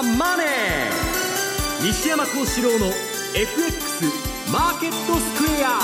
[0.00, 0.46] ザ・マネー」
[1.84, 2.86] 西山幸四郎の
[3.34, 4.04] FX
[4.50, 5.78] マーケットスクエア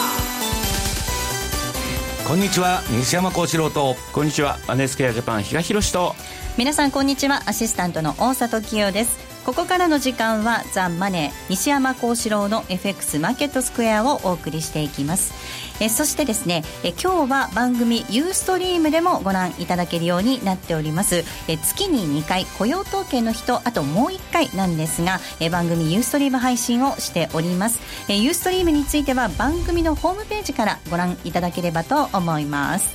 [2.27, 3.95] こんにちは西山幸四郎と。
[4.13, 6.17] こんにちはマネースクエアジャパン比嘉宏と。
[6.57, 7.43] 皆さんこんにちは。
[7.47, 15.33] アシスタントの大里清ですここからの時間はザ・マネー西山幸四郎の FX マーケットスクエアをお送りしていきます。
[15.79, 21.23] えそしてですねえ今日は番組ユーストリームでもご覧いただけるようになっております。
[21.47, 27.79] え月に2回雇用統計の日とあともう1回なんですがえ番組ユーストリーム配信をしております。
[28.09, 32.89] えユーストリームについては番組のホームページからご覧いただければと思います。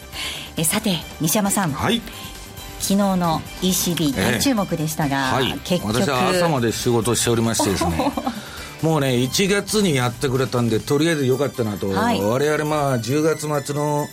[0.57, 2.01] えさて西山さん、はい。
[2.81, 5.87] 昨日の ECB 大注目でしたが、はい、結局。
[5.87, 8.11] 私は朝まで仕事しておりましてですね。
[8.81, 12.19] もうね1月にやってくれたんでとりあえずよかったなと、はい。
[12.19, 14.07] 我々まあ10月末の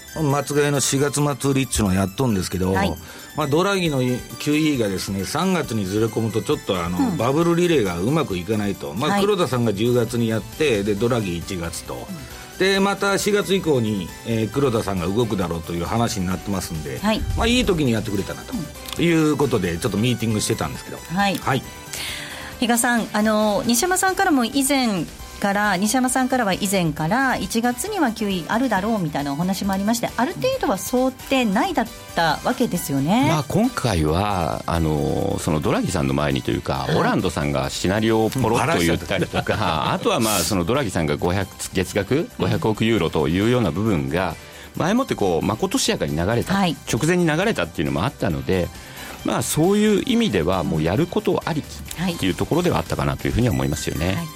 [0.45, 2.95] 末買いの4月末売りっていうのをやっとんですけど、はい。
[3.34, 9.21] まあ、ドラギの QE がですね3月にずれ込むとちょっとあの、バブルリレーがうまくいかないと、まあ、はい。
[9.23, 12.06] 黒田さんが10月にやってでドラギ1月と。
[12.59, 17.20] でまた4月以降に、えー黒田さんが動くだろうという話になってますんで、はい。
[17.37, 18.42] まあ、いい時にやってくれたな
[18.96, 20.98] ということでちょっとミーティングしてたんですけど。
[20.98, 21.37] はい。
[21.37, 21.62] はい。
[22.59, 25.04] 比嘉さんあの西山さんからも以前
[25.38, 33.28] から西山さんからは以前から1月には9位あるだろうみたいなお話もありましてある程度は想定内だったわけですよね。
[33.28, 44.34] まあ、今回はあのそのドラギさんの前にというか、オランドさんがシナリオをポロッと言ったりとか、 あとはまあそのドラギさんが500月額500億ユーロというような部分が
[44.76, 48.68] 前もってこうまことしやかに流れた、はい直前に流れたっていうのもあったので。
[49.24, 54.14] まあ、そういう意味ではもうやることありきっていうところではあったかなというふうには思いますよね。
[54.14, 54.26] はい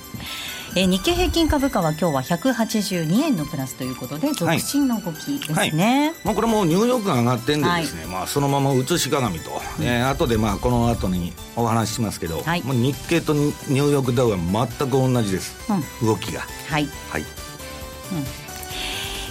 [0.75, 6.14] えー日経平均株価は今日は182円のプラスということで続伸の動きですね。
[6.25, 12.63] まあ、これもうニューヨークが上がってんでですね、まあ、そのまま写し鏡と、えー後でまあこの後にお話ししますけど、はい。
[12.63, 15.55] もう日経とニューヨークダウは全く同じです、
[16.02, 16.41] 動きが。
[16.69, 16.89] はい。
[17.11, 17.24] はい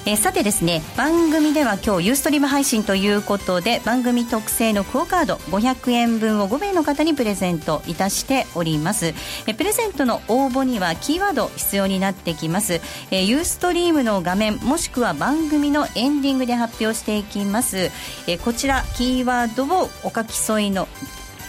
[0.07, 9.07] えーさてですね番組では今日ユーストリーム配信ということで番組特製のクオカード500円分を5名の方にプレゼントいたしております。
[9.07, 12.81] えープレゼントの応募にはキーワード必要になってきます。
[13.11, 17.91] えーユーストリームの画面もしくは番組のエンディングで発表していきます。
[18.27, 20.87] えーこちらキーワードをお書き添いの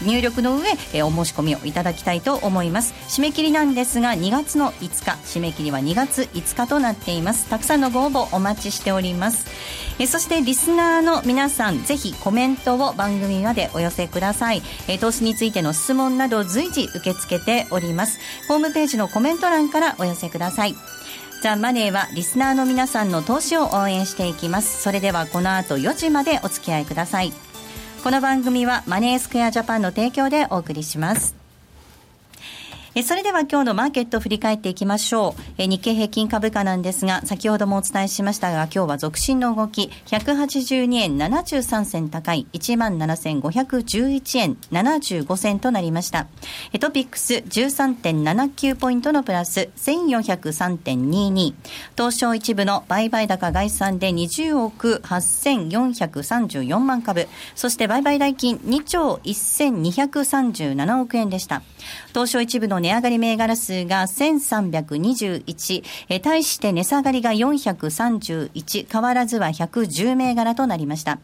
[0.03, 2.95] 入力の上、えーお申し込みをいただきたいと思います。
[3.09, 7.49] 締め切りなんですが2月の5日締め切りは2月5日となっています。
[7.49, 9.47] たくさんのご応募お待ちしております。
[9.99, 18.19] えーそしてリスナーの皆さんぜひコメントを番組までお寄せください、えー投資についての質問など随時受け付けております。
[18.49, 20.75] ホームページのコメント欄からお寄せください。
[21.43, 24.81] ザ・マネーはリスナーの皆さんの投資を応援していきます。
[24.81, 27.33] それではこの後4時までお付き合いください。
[28.03, 31.42] この番組はマネースクエアジャパンの提供でお送りします。
[32.95, 35.41] えそれでは今日のマーケットを振り返っていきましょう。
[35.57, 46.27] え日経平均株価なんですが、先ほどもお伝えしましたが、今日は続伸の動き、182円73銭高い、17,511円75銭となりました。
[46.75, 51.55] えトピックス13.79ポイントのプラス、1403.22。
[51.97, 61.63] 東証一部の売買高概算で20億8434万株、そして売買代金2兆1237億円でした。
[62.13, 71.21] 東証一部の値上がり銘柄数が1321、え対して値下がりが431、変わらずは110銘柄となりました。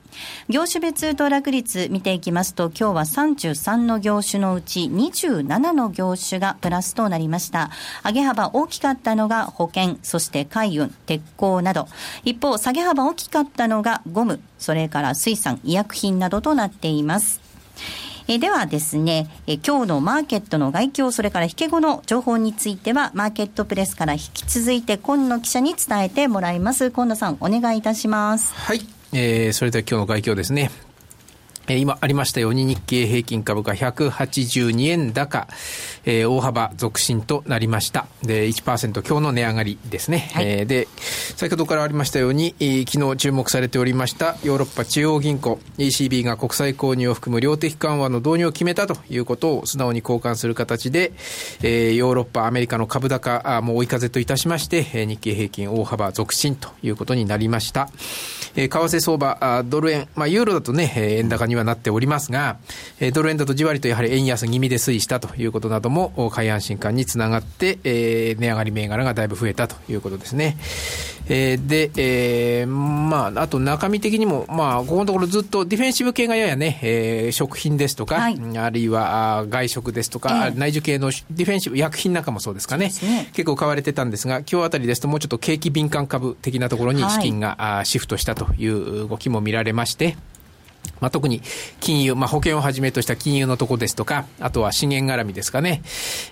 [0.48, 7.70] 業種別騰落率見ていきますと、今日は33の業種のうち27の業種がプラスとなりました。
[8.04, 11.88] 上げ幅大きかったのが保険、そして海運、鉄鋼など。
[12.25, 17.40] 一方、下げ幅大きかったのがゴム、それから水産、医薬品などとなっています。
[18.31, 26.91] えではですね、え今日のマーケットの外況、それから引け後の情報については、マーケットプレスから引き続いて、今野記者に伝えてもらいます。
[26.91, 28.52] 今野さん、お願いいたします。
[28.55, 30.70] はい、えー、それでは今日の外況ですね。
[31.69, 35.49] 今ありましたように日経平均株価182円高、
[36.10, 38.06] えー大幅続伸となりました。
[38.22, 40.31] で、1%今日の値上がりですね。
[40.32, 40.88] はいえーで、
[41.37, 51.12] 先ほどからありましたように、えー昨日注目されておりましたヨーロッパ中央銀行 ECB が国債購入を含む量的緩和の導入を決めたということを素直に交換する形で、
[51.62, 57.90] えーヨーロッパ、アメリカの株高あもう追い風といたしまして、えー日経平均大幅続伸ということになりました。
[58.56, 62.56] えー為替相場、あドル円、まあ、ユーロだとね、えー円高にはなっておりますが、
[62.99, 70.56] えードル円だとじわりとやはり円安気味で推移したということなども、お買い安心感につながって、えー値上がり銘柄がだいぶ増えたということですね。
[71.31, 83.29] えー、で、えー、まあ、あと中身的にも、まあ、ここのところずっとディフェンシブ系がややね、えー、食品ですとか、はい、あるいは外食ですとか、えー、内需系のディフェンシブ、薬品なんかもそうですかね、ね。
[83.35, 90.17] 結構買われてたんですが、今日あたりですともうちょっと景気敏感株的なところに資金が、はい、シフトしたという動きも見られまして、
[91.00, 91.43] まあ、特に
[91.81, 95.83] 金融、まあ、保険をはじめとした金融のとこですとか、あとは資源絡みですかね、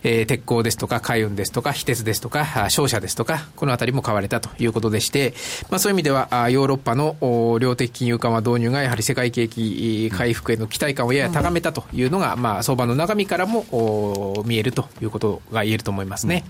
[0.02, 5.34] えー、鉄鋼ですとか、海運ですとか、非鉄ですとか、商社ですとか、このあたりも買われたということでして、
[5.70, 16.44] まあ、そういう意味では、ヨーロッパの量的金融緩和導入がやはり世界景気回復への期待感をやや高めたというのが、まあ、相場の中身からも見えるということが言えると思いますね。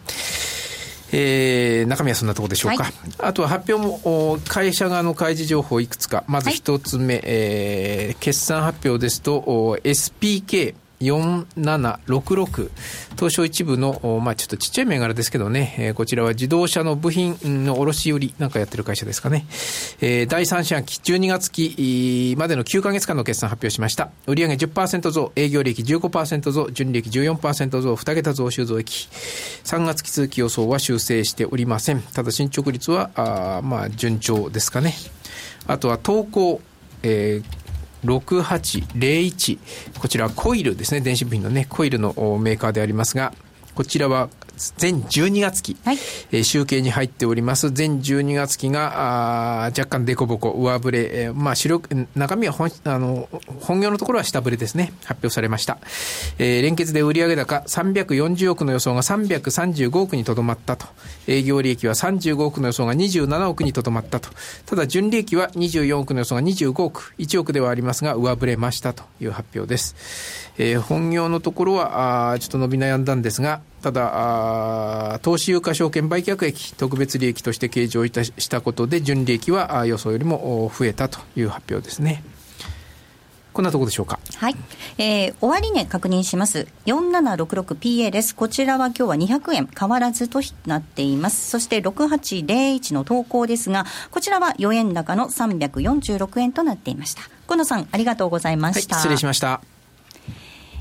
[0.70, 0.75] うん
[1.18, 6.24] えー、中身はそんなところでしょうか、はい、あとは発表も会社側の開示情報いくつか。
[6.26, 12.70] まず一つ目、はい、えー、決算発表ですと SPK 4766
[13.16, 19.46] 東証一部の、まあ、ちょっとちっちゃい銘柄ですけどね、えー、こちらは自動車の部品の卸売なんかやってる会社ですかね、
[20.00, 24.10] えー、第三四半期12月期までの9か月間の決算発表しました。
[24.26, 29.08] 売上10%増営業利益15%増純利益14%増2桁増収増益。
[29.64, 32.00] 3月期通期予想は修正しておりません。
[32.00, 34.94] ただ進捗率はあまあ順調ですかね。
[35.66, 36.60] あとは投稿
[37.02, 37.65] えー、
[38.04, 39.58] 6801
[39.98, 41.00] こちらコイルですね。
[41.00, 43.32] 電子部品のねコイルのメーカーでありますが
[43.74, 44.28] こちらは
[44.76, 45.96] 全12月期、はい、
[46.32, 47.70] えー、集計に入っております。
[47.70, 53.28] 全12月期があ若干デコボコ上振れ、えー、まあ主力中身は本あの
[53.60, 54.92] 本業のところは下振れですね。
[55.04, 55.78] 発表されました、
[56.38, 60.86] えー、連結で売上高340億の予想が335億にとどまったと。
[61.26, 64.30] 営業利益は35億の予想が27億にとどまったと。
[64.64, 67.14] ただ純利益は24億の予想が25億。
[67.18, 82.24] 1億ではありますが上振れましたという発表です、えー、本業のところはあちょっと伸び悩んだんですがただ、投資有価証券売却益、特別利益として計上いたしたことで、純利益は予想よりも増えたという発表ですね。
[83.52, 84.18] こんなところでしょうか。
[84.38, 84.56] はい。
[84.98, 86.66] えー、終値確認します。
[86.86, 88.34] 4766PA です。
[88.34, 91.48] こちらは今日は200円変わらずとなっています。
[91.48, 97.22] そして6801の投稿ですが、こちらは4円高の346円となっていました。
[97.46, 98.96] 河野さん、ありがとうございました。
[98.96, 99.75] はい、失礼しました。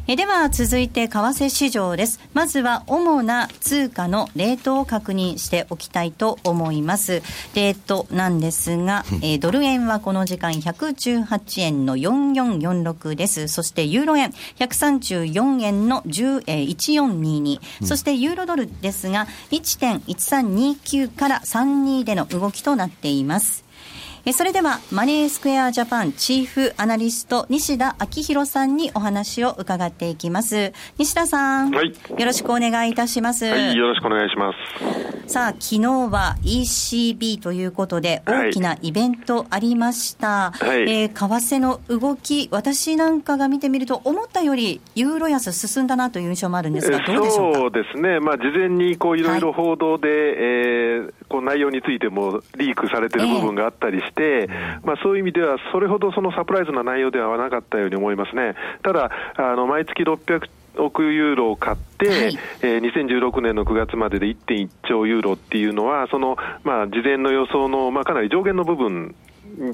[0.08, 2.20] えでは続いて為替市場です。
[2.36, 7.24] まずは主な通貨のレートを確認しておきたいと思います。
[7.56, 13.48] レートなんですが、えー、ドル円はこの時間118円の4446です。
[13.48, 14.30] そしてユーロ円
[14.60, 23.65] 134円の10、えー、1422、うん、そしてユーロドルですが1.1329から32での動きとなっています
[24.28, 30.74] えそれではマネースクエアジャパンチーフアナリスト西田昭弘さんにお話を伺っていきます。
[30.98, 33.46] 西田さん、はい、よろしくお願いいたします。
[33.46, 35.32] はいよろしくお願いします。
[35.32, 47.60] さあ昨日は ECB ということで大きなイベントありました、はい、えー、為替の動き私なんかが見てみると思ったよりユーロ安進んだなという印象もあるんですがどうでしょうか？
[47.60, 48.20] そうですね。
[48.20, 54.48] まあ事前にこういろいろ報道で、はい、えー、こう内容についてもリークされてる部分があったりして、て、
[54.84, 58.56] まあ、そういう意味では、それほどそのサプライズな内容ではなかったように思いますね。
[58.84, 69.16] ただあの毎月600億ユーロを買って、はい、えー、2016年の9月までで1.1兆ユーロっていうのは、その、まあ、事前の予想の、まあ、かなり上限の部分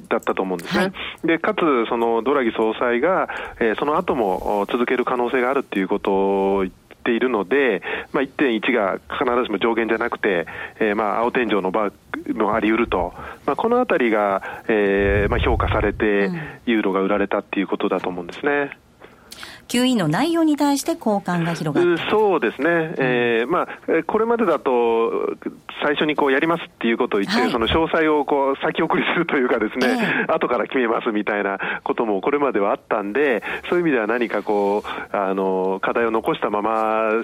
[0.09, 0.83] だったと思うんですね。
[0.83, 0.87] は
[1.23, 3.29] い、で、かつ、そのドラギ総裁が、
[3.59, 6.11] えー、その後も続ける可能性があるっていうこと
[6.57, 7.81] を言っているので、
[8.11, 10.47] まあ、1.1が必ずしも上限じゃなくて、
[10.79, 11.91] えー、まあ青天井の場
[12.35, 13.13] もあり得ると、
[13.45, 16.29] まあ、このあたりが、えーまあ、評価されて、
[16.65, 18.77] ユーロが売られたっていうことだと思うんですね。
[19.71, 22.09] QE の内容に対して好感が広がった。
[22.09, 25.37] そうですね、えーまあ、これまでだと、
[25.81, 37.23] 最初にこうやりますっていうことを言って、はい、その詳細をこう先送りするというかですね、えー、後から決めますみたいなこともこれまではあったんで、そういう意味では何かこう、あの、課題を残したまま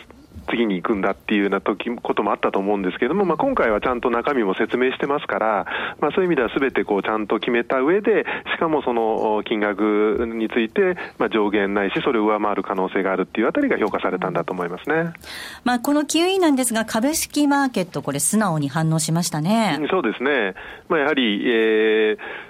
[0.50, 5.66] 次に行くんだっていうような時こともあったと思うんですけれども、まあ、今回はちゃんと中身も説明してますから、
[6.00, 15.14] まあ、そういう意味ではすべてこうちゃんと決めた上で、しかもその金額について、まあ、上限ないし、それを上回る可能性があるっていうあたりが評価されたんだと思いますね。
[15.64, 19.80] まあ、この QE なんですが、株式マーケット、これ、素直に反応しましたね。
[19.90, 20.54] そうですね。
[20.90, 22.47] まあ、やはり、えー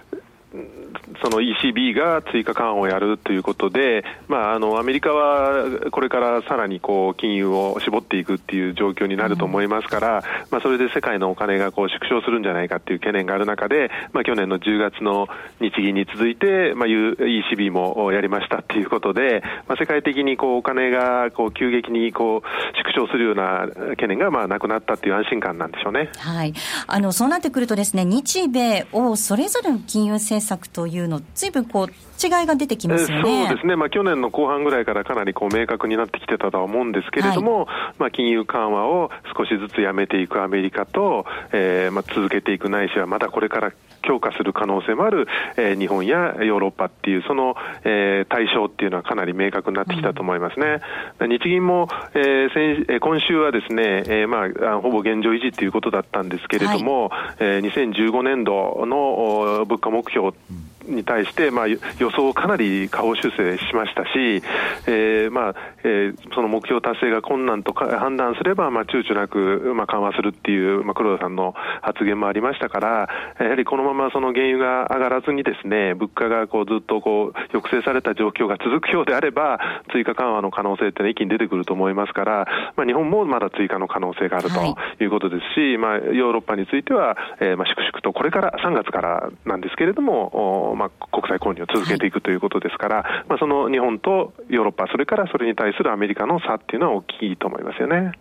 [1.21, 15.27] その ECB が追加緩和をやるということで、まあ、あのアメリカはこれからさらにこう金融を絞っていくっていう状況になると思いますから、まあ、それで世界のお金がこう縮小するんじゃないかっていう懸念がある中で、まあ、去年の10月の
[15.59, 26.09] 日銀に続いて、まあ、ECB もやりましたっていうことで、まあ、世界的にこうお金がこう急激にこう縮小するような懸念がまあなくなったっていう安心感なんでしょうね。
[26.17, 26.53] はい。
[26.87, 33.47] あの、そうなってくるとですね、日米をそれぞれの金融政策というの、ずいぶんこう、違いが出てきますよね。
[33.47, 33.75] そうですね。
[33.75, 43.71] まあ去年の後半ぐらいからかなりこう明確になってきてたとは思うんですけれども、はい、まあ金融緩和を少しずつやめていくアメリカと、えー、まあ続けていくないしはまだこれから
[44.07, 45.27] 強化する可能性もある、
[45.57, 50.79] えー、日本やヨーロッパっていう、その、えー、対象っていうのはかなり明確になってきたと思いますね。
[51.19, 61.77] うん、日銀も、えー先えー、今週はですね、えー、まあ、ほぼ現状維持ということだったんですけれども、はい、えー、2015年度の物価目標、うんに対して、まあ、予
[62.11, 64.43] 想をかなり下方修正しましたし、
[64.87, 79.59] えーまあえー、その目標達成が困難とか判断すれば、まあ、躊躇なく、まあ、緩和するっていう、まあ、黒田さんの発言もありましたから、やはりこのままその原油が上がらずにですね、物価がこうずっとこう抑制された状況が続くようであれば、
[79.91, 85.07] 追加緩和の可能性って、ね、一気に出てくると思いますから、まあ、日本もまだ追加の可能性があるとい。
[85.07, 98.11] うことですし、はい、まあ、ヨーロッパについては、えーまあ、粛々とこれから3月からなんですけれども、まあ、国際購入を続けていくということですから、はい、まあ、その日本とヨーロッパ、それからそれに対するアメリカの差っていうのは大きいと思いますよね。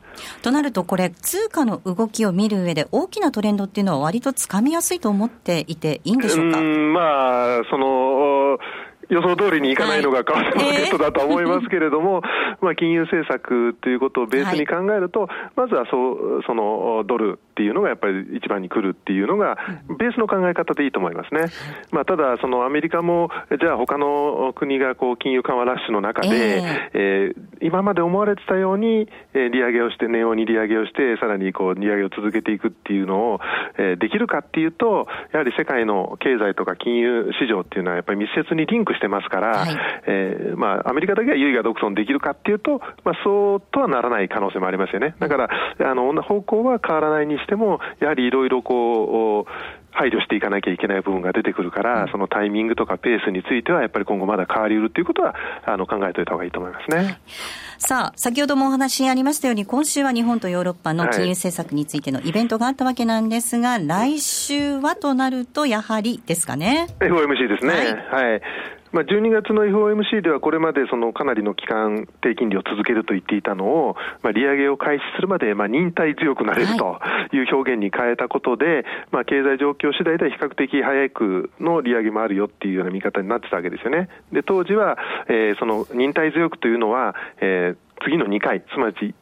[0.43, 6.59] となると、これ、通貨の動きを見る上で、大きなトレンドっていうのは、割とつかみやすいと思っていていいんでしょうか？
[6.59, 8.59] うまあその
[9.09, 12.23] 予想通りにいかないのが為替マーケットだと思いますけれども、
[12.61, 19.57] まあ金融政策ということをベースに考えると、まずはそうそのドルっていうのがやっぱり一番に来るっていうのが、
[19.99, 21.47] ベースの考え方でいいと思いますね。
[21.91, 26.29] まあただ、そのアメリカも、じゃあ他の国がこう金融緩和ラッシュの中で、
[26.93, 27.33] ええ
[27.63, 33.41] 今まで思われてたように、え利上げをして、ネオに利上げをして、さらにこう利上げを続けていくっていうのを、
[33.79, 45.15] えできるかっていうと、やはり世界の経済とか金融市場っていうのはやっぱり密接にリンクしてますから、はい、えー、まあ、アメリカだけは優位が独尊できるかっていうと、まあ、そうとはならない可能性もありますよね。
[45.19, 45.49] だから、
[45.81, 49.51] あの、方向は変わらないにしても、やはりいろいろこう、
[49.97, 55.35] 配慮していかなきゃいけない部分が出てくるから、そのタイミングとかペースについては、やっぱり今後まだ変わりうるということは、
[55.65, 57.19] あの、考えておいた方がいいと思いますね。
[57.79, 66.89] さあ、先ほどもお話にありましたように、今週は日本とヨーロッパの金融政策についてのイベントがあったわけなんですが、はい、来週はとなると、やはりですかね。
[67.01, 67.73] FOMC ですね。
[68.11, 68.43] はい、はい
[68.97, 76.99] まあ、12月の FOMC ではこれまでそのかなりの期間、低金利を続けると言っていたのを、まあ、利上げを開始するまでまあ忍耐強くなれると
[77.31, 84.09] いう表現に変えたことで、まあ、経済状況次第では比較的早くの利上げもあるよっていうような見方になってたわけですよね。
[84.33, 84.97] で当時は、
[85.29, 89.15] えー、その忍耐強くというのは、えー、次の2回、すなわち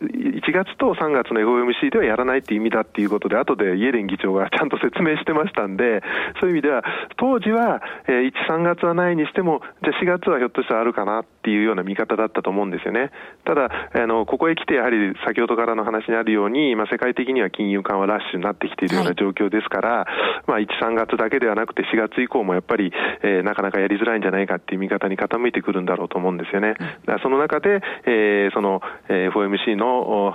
[0.00, 6.02] 1月と3月の FOMC ではやらないっていう意味だっていうことで、後でイエレン議長がちゃんと説明してましたんで、
[6.40, 6.82] そういう意味では、
[7.18, 13.10] 当時は、えー、1、3月はないにしても、じゃあ4月はひょっとしたらあるかなっていうような見方だったと思うんですよね。
[13.44, 22.90] ただ、あのここへ来て、やはり先ほどからの話にあるように、まあ、世界的には金融緩和ラッシュになってきているような状況ですから、はい、まあ、1、3月だけではなくて、4月以降もやっぱり、
[23.22, 26.74] えー、なかなかやりづらいんじゃないかっていう見方に傾いてくるんだろうと思うんですよね。
[27.04, 29.89] だその中で、えー、その、えー、FOMC の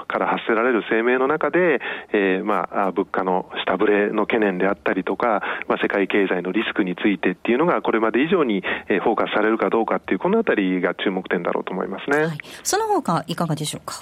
[0.08, 1.80] から発せられる声明の中で、
[2.14, 12.26] えー、まあ、物価の下振れの懸念であったりとか、まあ、世界経済のリスクについてっていうのが、これまで以上に、えー、フォーカスされるかどうかっていう、このあたりが注目点だろうと思いますね。
[12.26, 13.96] はい、その他いかがでしょうか？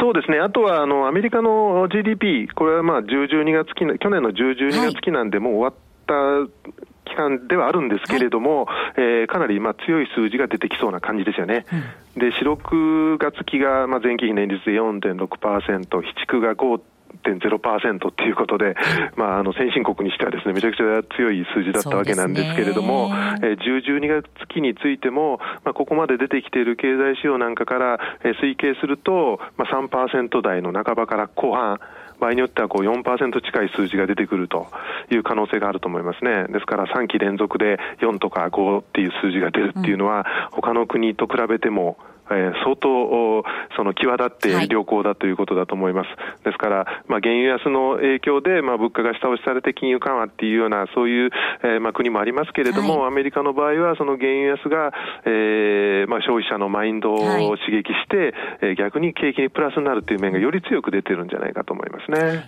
[0.00, 6.68] そうですね、あとはあのアメリカの GDP、これはまあ10、12月期、去年の10、12月期なんで、もう終わった
[7.08, 11.64] 期間ではあるんですけれども、はい、えー、かなりまあ強い数字が出てきそうな感じですよね。
[11.72, 11.82] うん、
[12.18, 16.80] で、四六月期がまあ前期比年率で4.6%、七九が5
[17.24, 18.76] 0.0%っていうことで、
[19.16, 23.10] まあ、あの先進国にしてはですね、めちゃくちゃ強い数字だったわけなんですけれども、
[23.42, 31.80] えー、10、12月期についても、まあ、ここまで出てきている経済指標なんかから、えー、推計すると、まあ、3%台の半ばから後半、
[32.18, 34.66] 場合によってはこう4%近い数字が出てくると
[35.10, 36.46] いう可能性があると思いますね。
[36.48, 41.96] ですから3期連続で4とか5っていう数字が出るっていうのは、他の国と比べても
[42.30, 43.42] えー、相当、
[43.76, 46.08] その際立って良好だということだと思います。
[46.08, 51.30] はい、ですから、まあ、原油安の影響で、まあ、物価が下押しされて金融緩和っていうような、そういう、
[51.62, 54.92] えー、まあ、国もありますけれども、はい、アメリカの場合は、その原油安が、
[55.24, 62.46] えー、まあ、消費者のマインドを刺激して、はい、えー、逆に景気にプラスになるという面がより強く出てるんじゃないかと思いますね。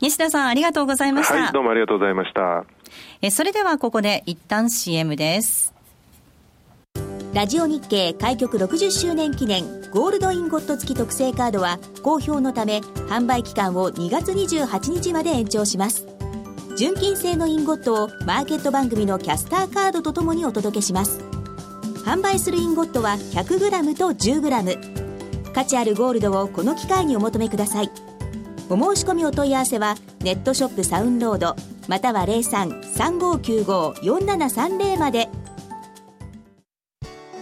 [0.00, 1.34] 西田さん、ありがとうございました。
[1.34, 2.64] はい、どうもありがとうございました。
[3.22, 5.75] えそれではここで一旦 CM です。
[7.36, 12.78] ラジオ日経開局60周年記念ゴールドインゴット付き特製カードは好評のため
[13.10, 16.06] 販売期間を2月28日まで延長します。
[16.78, 21.20] 純金製のインゴットをマーケット番組のキャスターカードとともにお届けします。
[22.06, 27.90] 販売するインゴットは 100g と 10g 価値あるゴールドをこの機会にお求めください。
[28.70, 31.54] お申し込みお問い合わせはネットショップサウンロード
[31.86, 35.28] または0335954730まで。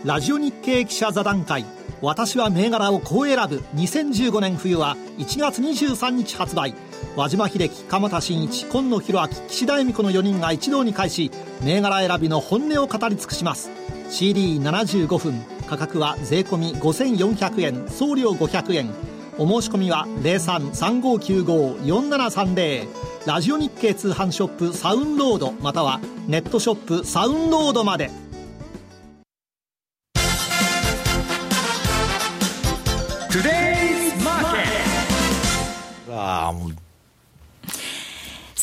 [0.04, 1.64] ラジオ日経記者座談会。
[2.02, 3.62] 私は銘柄をこう選ぶ。
[3.74, 6.74] 2015年冬は1月23日発売。
[7.16, 11.30] 和島秀樹鎌田新一今野博明岸田恵美子の4人が一堂に会し
[11.62, 13.70] 銘柄選びの本音を語り尽くします。
[14.10, 15.42] CD75 分。
[15.66, 17.88] 価格は税込5400円。
[17.88, 18.90] 送料500円。
[19.38, 22.86] お申し込みは0335954730
[23.26, 28.23] ラジオ日経通販ショップサウンロードまたはネットショップサウンロードまで。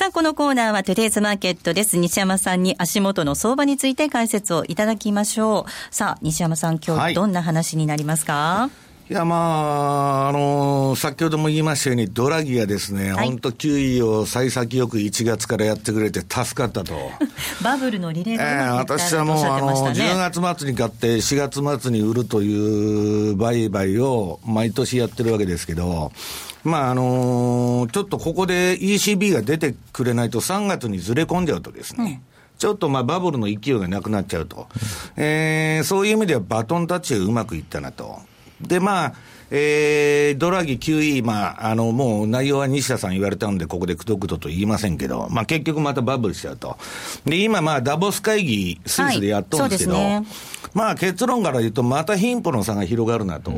[0.02, 1.96] さあ、このコーナーはトゥデイズマーケットです。
[1.96, 5.94] 西山さんに足元の相場について解説をいただきましょう。
[5.94, 16.96] さあ、西山さん、今日どんな話になりますか、はいいや、まあ、あのー、先ほども言いましたように、ドラギがですね、本当、9位を幸先よく1月からやってくれて助かったと。
[17.62, 26.14] バブルのリレーが、えー、私はもう、あの、10月末に買って、4月末に売るという売買を毎年やってるわけですけど、
[26.64, 34.68] まあ、あのー、ちょっとここで ECB が出てくれないと3月にずれ込んじゃうとですね、うんちょっとまあバブルの勢いがなくなっちゃうと、
[35.18, 38.20] えー、そういう意味ではバトンタッチがうまくいったなと。
[38.62, 39.14] で、まあ、
[39.54, 46.78] えー、ドラギ QE、まあ、あの、もう内容は西田さん言われたんで、ここでくどくどと言いませんけど、まあ結局またバブルしちゃうと。
[47.26, 50.26] で、今まあダボス会議、スイスでやっとるんですけど、はいね、
[50.74, 53.52] まあ結論から言うと、また貧富の差が広がるなと。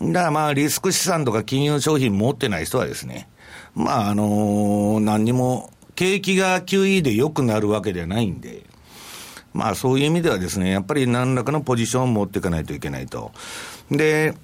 [0.00, 3.28] うん、だからまあリスク資産とか金融商品持ってない人はですね、
[3.74, 8.62] まああのー、何にも、景気が QE で良くなるわけではないんで、
[9.52, 13.32] まあそういう意味ではですね、やっぱり何らかのポジションを持っていかないといけないと。
[13.90, 14.34] で、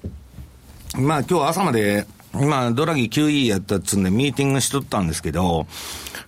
[0.97, 5.67] まあ今日朝まで、今、ドラギ QE やったっつうんでミーティングしとったんですけど、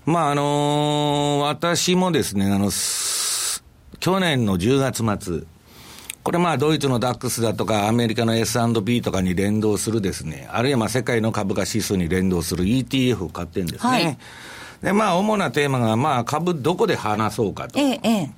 [0.05, 2.71] まああのー、私もですね、あの、
[3.99, 5.43] 去年の10月末、
[6.23, 13.91] これまあドイツのダックスだとかアメリカの S&P とかに連動するですね、あるいはまあ世界の株価指数に連動する ETF を買ってんですね。
[13.91, 14.17] はい、
[14.81, 17.79] で、まあ主なテーマがまあ株どこで話そうかと。
[17.79, 18.29] ええ、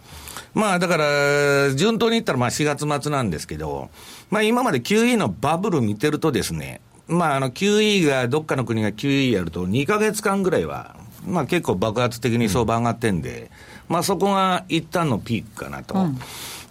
[0.56, 3.90] まあだから、順当に言ったらまあ4月末なんですけど、
[4.32, 10.96] まあ今まで QE のバブル見てるとですね、まああの QE が、どっかの国が QE やると2か月間ぐらいは、
[11.28, 13.52] まあ結構爆発的に相場上がってんで、
[13.90, 15.94] うん、まあそこが一旦のピークかなと。
[15.94, 16.20] うん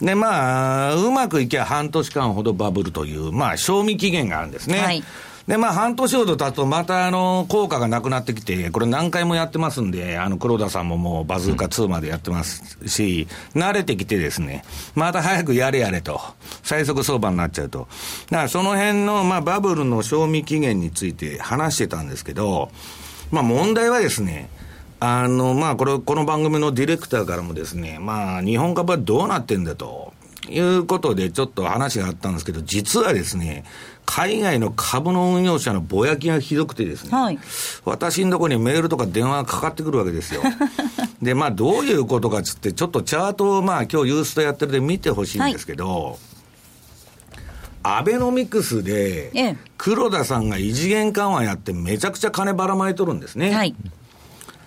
[0.00, 4.78] で、まあ、うまくいけば半年間ほどバブルという、まあ、賞味期限があるんですね。
[4.80, 5.04] はい
[5.46, 16.18] で、まあ、半年ほど経つと、また、あの、効果がなくなってきて、これ何回もやってますんで、あの、黒田さんももう、バズーカ2までやってますし、慣れてきてですね、また早くやれやれと、
[16.62, 17.88] 最速相場になっちゃうと。
[18.30, 22.70] だから、その辺の、まあ、バブルの賞味期限について話してたんですけど、
[23.30, 24.48] まあ、問題はですね、
[24.98, 30.14] あの、まあ、これ、この番組のディレクターからもですね、まあ、日本株はどうなってんだと。
[30.50, 33.64] いうことで、ちょっと話があったんですけど、実はですね、
[34.06, 37.38] 海外の株の運用者のぼやきがひどくてですね、はい、
[37.84, 40.42] 私のところにメールとか電話がかかってくるわけですよ。
[41.22, 46.16] で、まあ、どういうことかっつって、ちょっとチャートを、まあ、今日ユーストやってるで見てほしいんですけど、はい、
[47.82, 53.52] アベノミクスで、黒田さんが異次元緩和やってめちゃくちゃ金ばらまいとるんですね。
[53.52, 53.74] はい、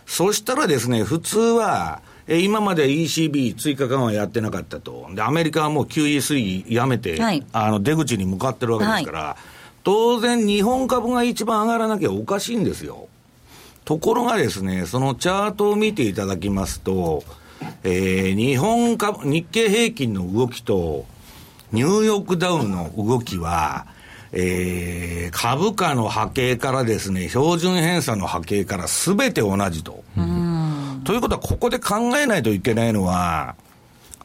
[0.05, 5.07] そしたらですね、普通は、え今まで ECB 追加緩和やってなかったと。
[5.13, 9.43] で、アメリカはもう QE 推移やめて、はい、あの、出口に向かってるわけですから、はい、
[9.83, 13.07] 当然日本株が一番上がらなきゃおかしいんですよ。
[13.85, 17.23] ところがですね、そのチャートを見ていただきますと、
[17.83, 21.05] えー、日本株、日経平均の動きと、
[21.71, 23.87] ニューヨークダウの動きは、
[24.33, 30.03] えー、株価の波形からですね、標準偏差の波形からすべて同じと。
[31.03, 33.55] ということは、ここで考えないといけないのは、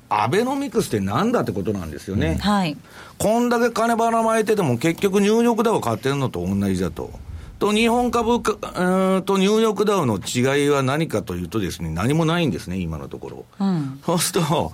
[0.09, 2.39] アベノミクスってなんだってことなんですよね。
[2.41, 2.77] はい。
[3.19, 7.11] こんだけ金ばらまいてても結局ニューヨークダウ買ってるのと同じだと。
[7.63, 8.53] と、日本株か、
[9.17, 13.45] うんとニューヨークダウの違いは何かというとですね、何もないんですね、今のところ。
[13.61, 14.73] うん、そうすると、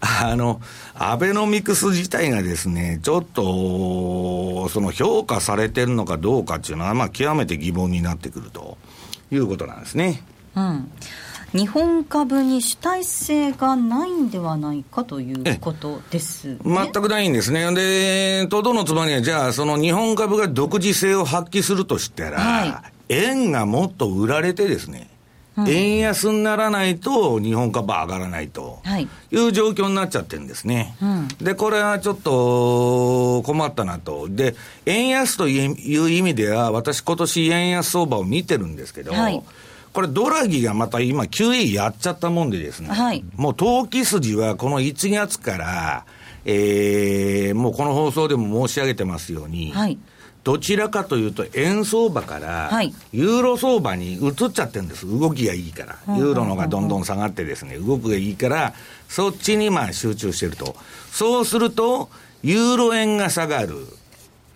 [0.00, 0.62] あの、
[0.94, 8.78] アベノミクス自体がですね、ちょっと、その評価されてるのかどうかっていうのは、まあ、極めて疑問になってくると
[9.30, 10.22] いうことなんですね。
[10.56, 10.90] うん。
[11.52, 17.72] 日本株に主体性がないんではないかということです、ね、全くないんですね。
[17.74, 22.66] で、とどのつまりは、じゃあ、その日本株が独自性を発揮するとしたら、は
[23.08, 25.10] い、円がもっと売られてですね、
[25.56, 28.80] うん、円安にならないと日本株は上がらないと
[29.32, 29.36] い。
[29.36, 30.94] う状況になっちゃってるんですね。
[31.02, 34.28] うん、で、これはちょっと困ったなと。
[34.28, 34.54] で、
[34.86, 39.42] 円安という意味では、私今年円安相場を見てるんですけど、はい
[39.92, 46.04] これ、ドラギがまた今、QE やっちゃったもんでですね、はい、もう投機筋はこの1月から、
[46.44, 49.98] えー、もうこの放送でも申し上げてますように、はい、
[50.42, 52.70] どちらかというと、円相場から、
[53.12, 58.74] ユーロ相場に移っちゃってるんです、動きがいいから、ユーロのがどんどん下がってですね、動きがいいから、
[59.08, 60.76] そっちにまあ集中してると。
[61.10, 62.08] そうすると、
[62.42, 63.86] ユーロ円が下がる。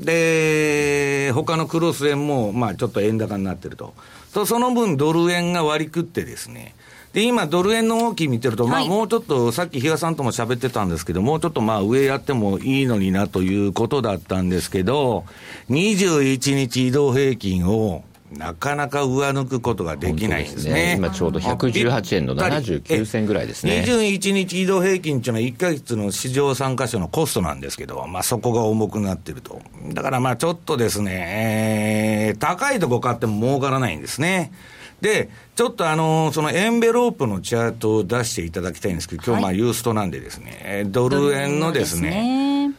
[0.00, 3.94] で、他のクロス円も、まあちょっと円高になってると。
[4.34, 6.74] と、その分ドル円が割り食ってですね、
[7.14, 15.24] で、今、ドル円の動き見てると、まあ、もうちょっと、さっき比嘉さんとも喋ってたんですけど、もうちょっとまあ、上やってもいいのになということだったんですけど、
[15.70, 18.02] 21日移動平均を、
[18.36, 20.60] なかなか上抜くことができないんですね。
[20.62, 23.84] すね今ちょうど118円の79銭ぐらいですね。
[23.86, 29.60] 21日移動平均っていうのは1か月の市場参加者のコストなんですけど、まあそこが重くなってると。
[29.92, 34.52] だからまあちょっとですね、えー、高いとこ買っても儲からないんですね。
[35.00, 42.72] で、ちょっとあのー、そのエンベロープのチャートを出していただきたいんですけど、今日まあユーストなんでですね、はい、ドル円のですね、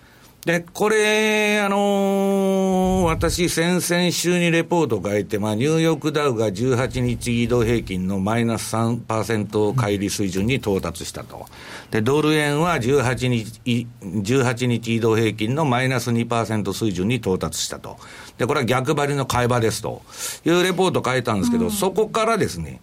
[0.45, 11.47] で、これ、あのー、私、先々週にレポート書いて、まあ、ニューヨークダウが18日移動平均のマイナス3%乖離水準に到達したと。
[11.89, 17.97] で、ドル円は18日、18日移動平均のマイナス2%水準に到達したと。
[18.37, 20.03] で、これは逆張りの買い場ですと
[20.45, 22.81] いうレポート書いたんですけど、うん、そこからですね、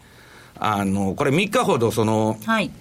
[0.58, 2.72] あの、これ3日ほどその、はい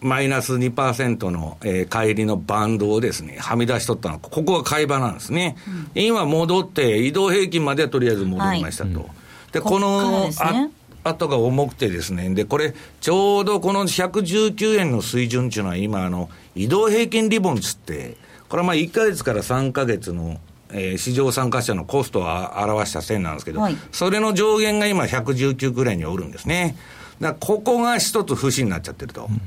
[0.00, 5.56] マイナス2%の、えー、帰りのバンドをですね、はみ出しとったの、ここが買い場なんですね。
[5.94, 9.00] うん、今戻って、移動平均まではとりあえず戻りましたと。
[9.00, 10.68] はい、で、この、あ
[11.08, 18.16] 後が重くてですね、で、これ、ちょうどこの119円の水準っていうのは今、あの、移動平均リボンつって、
[18.48, 20.38] これはまあ1か月から3か月の、
[20.72, 26.76] えー、市場参加者のコストを表した線なんですけど、はい、それの上限が今119くらいにおるんですね。
[27.20, 29.26] だからここが一つ節になっちゃってると。
[29.30, 29.40] うん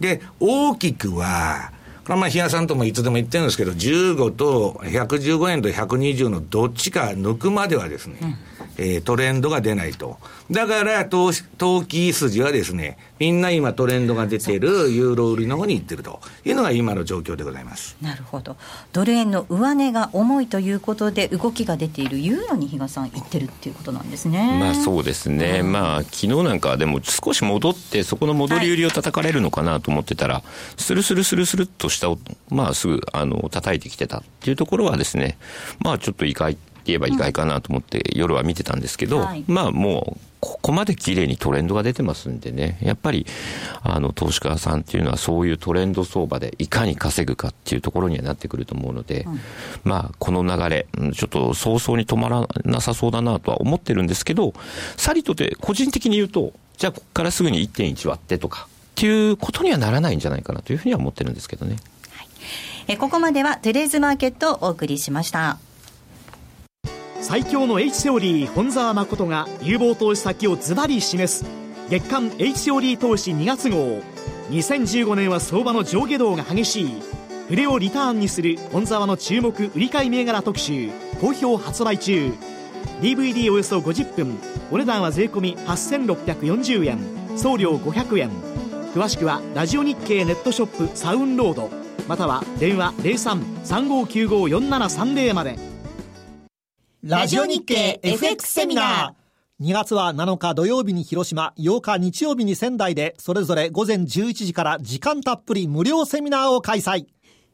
[0.00, 1.72] で、大きくは、
[2.04, 8.36] これはまあ、日嘉さんともいつでも言ってるんですけど、15と115円と120のどっちか抜くまではですね、うん
[8.76, 10.18] えー、トレンドが出ないと。
[10.50, 17.96] だから投、投機筋はですね、みんな今トレンドが出ているユーロ売りの方に行ってるというのが今の状況でございます。
[18.02, 18.56] なるほど。
[18.92, 24.58] ドル円の上値が重いということで、動きが出ているユーロに比嘉さん、行ってるっていうことなんですね。
[24.58, 25.60] まあそうですね。
[25.62, 30.42] うん、まあ昨日なんかでも少し戻って、そこの戻り売りを叩かれるのかなと思ってたら、はい、
[30.76, 35.38] スルスルスルスルっと下を、まあすぐ、あの、叩いてきてたっていうところはですね、
[35.80, 43.26] まあちょっと意外言えば意外かなと思って夜は見てたんですけど、はい、まあもう、ここまで綺麗にトレンドが出てますんでね、やっぱり、
[43.82, 49.40] あの、投資家さんっていうのはそういうトレンド相場でいかに稼ぐかっていうところにはなってくると思うので、うん、
[49.84, 54.52] まあ、この流れ、ちょっと早々に止まらなさそうだなとは思ってるんですけど、
[54.98, 61.76] さりとて個人的に言うと、じゃあここからすぐに1.1割ってとか、っていうことにはならないんじゃないかなというふうには思ってるんですけどね。
[62.10, 62.28] はい、
[62.88, 65.58] えここまではテレーズマーケットをお送りしました。
[67.26, 71.46] 最強の H セオリー本沢誠が有望投資先をズバリ示す。
[71.88, 74.02] 月間 H セオリー投資2月号。
[74.50, 77.02] 2015年は相場の上下動が激しい。
[77.48, 80.90] 筆をリターンにする本沢の注目売り買い銘柄特集。
[81.18, 82.30] 好評発売中。
[83.00, 84.38] DVD およそ50分。
[84.70, 86.98] お値段は税込8640円。
[87.38, 88.28] 送料500円。
[88.94, 91.70] 詳しくはラジオ日経ネットショップサウンロード。
[92.06, 95.73] または電話0335954730まで。
[97.06, 107.04] ラジオ日経 FX セミナー2月は7日土曜日に広島、8日日曜日に仙台で、それぞれ午前11時から時間たっぷり無料セミナーを開催。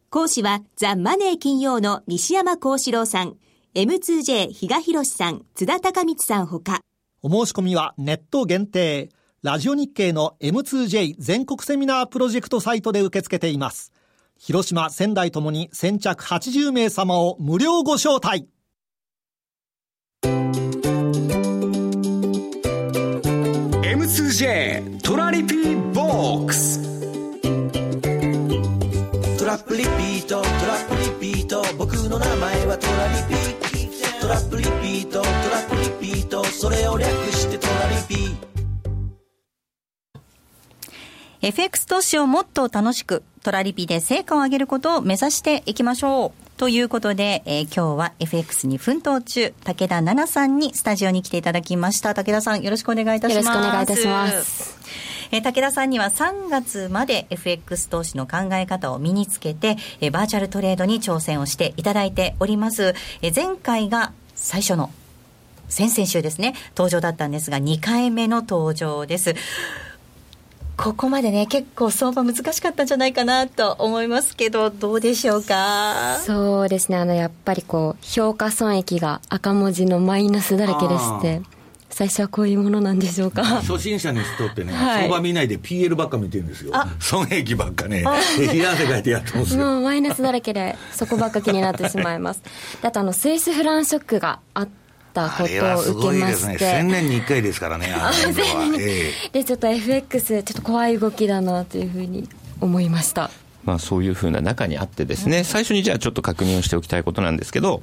[0.09, 3.39] 講師はザ・マネー金曜の西山幸四郎さん、
[3.75, 6.79] M2J 比嘉博さん、津田隆光さんほか。
[7.21, 9.09] お申し込みはネット限定、
[9.43, 13.93] ラジオ日経の M2J 全国セミナープロジェクトサイトで受け付けています。
[14.39, 18.47] 広島、仙台ともに先着80名様を無料ご招待。
[23.83, 26.81] M2J トラリピーボックス。
[29.39, 31.63] トラップリピートトラップリピート。
[31.79, 33.41] 僕の名前はトラリピ
[34.21, 36.45] トラップリピートトラップリピート。
[36.45, 38.37] それを略してトラリピ
[41.43, 46.50] FX 投資をもっと楽しくトラリピで成果を上げることを目指していきましょう。
[46.61, 52.13] ということで、えー、今日は FX に奮闘中、武田奈々さんにスタジオに来ていただきました。
[52.13, 53.47] 武田さん、よろしくお願いいたします。
[53.47, 54.79] よろしくお願いいたします。
[55.33, 62.95] えー、武田さんには3月まで FX 投資の考え方を身につけて、えー、バーチャルトレードに挑戦をしていただいております。
[63.23, 64.91] えー、前回が最初の
[65.71, 69.35] 先々週ですね、登場だったんですが、2回目の登場です。
[70.83, 76.19] ここまでね結構相場難しかったんじゃないかなと思いますけどどうでしょうか？
[76.25, 76.97] そうですね。
[76.97, 81.43] あのやっぱりこう評価損益が赤文字のマイナスだらけでして
[81.91, 83.45] 最初はこういうものなんでしょうか？
[83.45, 86.73] 初心者の人ってね、はい、相場見ないで PL ばっか見てるんですよ。
[86.99, 88.03] 損益ばっかね。
[88.39, 89.67] 冷や汗かいてやってますよ。
[89.67, 92.43] もうマイナスだらけでそこばっか気になってしまいます。
[92.81, 94.80] あとあのスイスフランショックがあって
[95.11, 95.37] ったこ
[95.93, 102.29] とを受けまして、1000年に1回ですからね、 あのえー、でちょっと FX、ちょっと怖い動きだなというふうに
[102.61, 103.31] 思いました。
[103.65, 107.83] まあ、そういうふうな中にあってですね、最初にじゃあちょっと確認をしておきたいことなんですけど、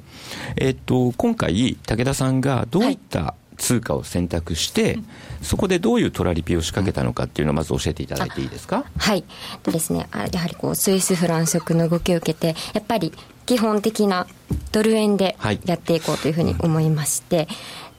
[0.56, 4.98] えっと、今回、武田さんがどういった通貨を選択して、
[5.40, 8.84] そこでどういうトラリピを仕掛けたのかっていうのをまず教えていただいていいですか？
[8.98, 9.24] はい。
[9.62, 13.12] でですねやはりこうスイスフラン食の動きを受けてやっぱり
[13.48, 14.26] 基本的な
[14.72, 17.48] ドル円でやっていこうというふうに思いまして、はい、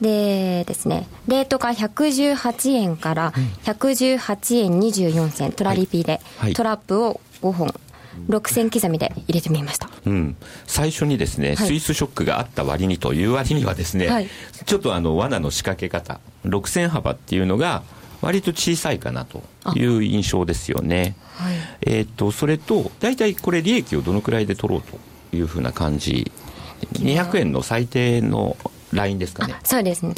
[0.01, 3.33] でですね、レートが118円から
[3.63, 6.21] 118円24銭、トラリピで、
[6.53, 7.73] トラップを5本、
[8.27, 14.29] 6000刻みで入れてみました、うん、最初にですね、はい、スイスショックがあった割にという割にはですね、はい、
[14.65, 17.81] ちょっとあの罠の仕掛け方6000幅っていうのが
[18.21, 19.41] 割と小さいかなと
[19.75, 24.99] いう印象ですよね、はい、えー、とそれと大体これ利益をどのくらいで取ろうと
[25.31, 26.31] いうふうな感じ。
[26.93, 28.57] 200円の最低の
[28.93, 29.55] ラインですかね。
[29.63, 30.15] そうですね。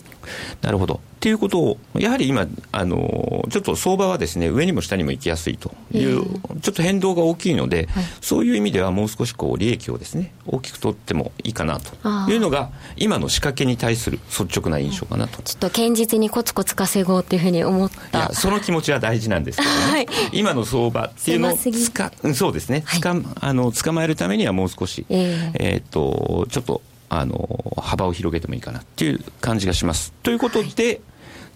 [0.62, 1.02] なるほど。
[1.22, 6.24] っていうことを、やはり今、あの、ちょっと相場はですね、上にも下にも行きやすいという、
[6.62, 11.92] ちょっと変動が大きいので、はい、そういう意味ではもう少しこう、利益をですね、大きく取ってもいいかなと
[12.32, 15.44] いうのが、今の仕掛けに対する率直な印象かなと。
[15.44, 18.18] ちょっと堅実にコツコツ稼ごうっていうふうに思った。
[18.18, 19.76] いや、その気持ちは大事なんですけどね。
[19.92, 26.82] はい、今の相場っていうのをつか、そうですね、つか、あの、捕まえるためにはもう少し、えー、えっと、ちょっと、
[27.14, 30.14] あの幅を広げてもいいかなっていう感じがします。
[30.24, 31.02] ということで、はい、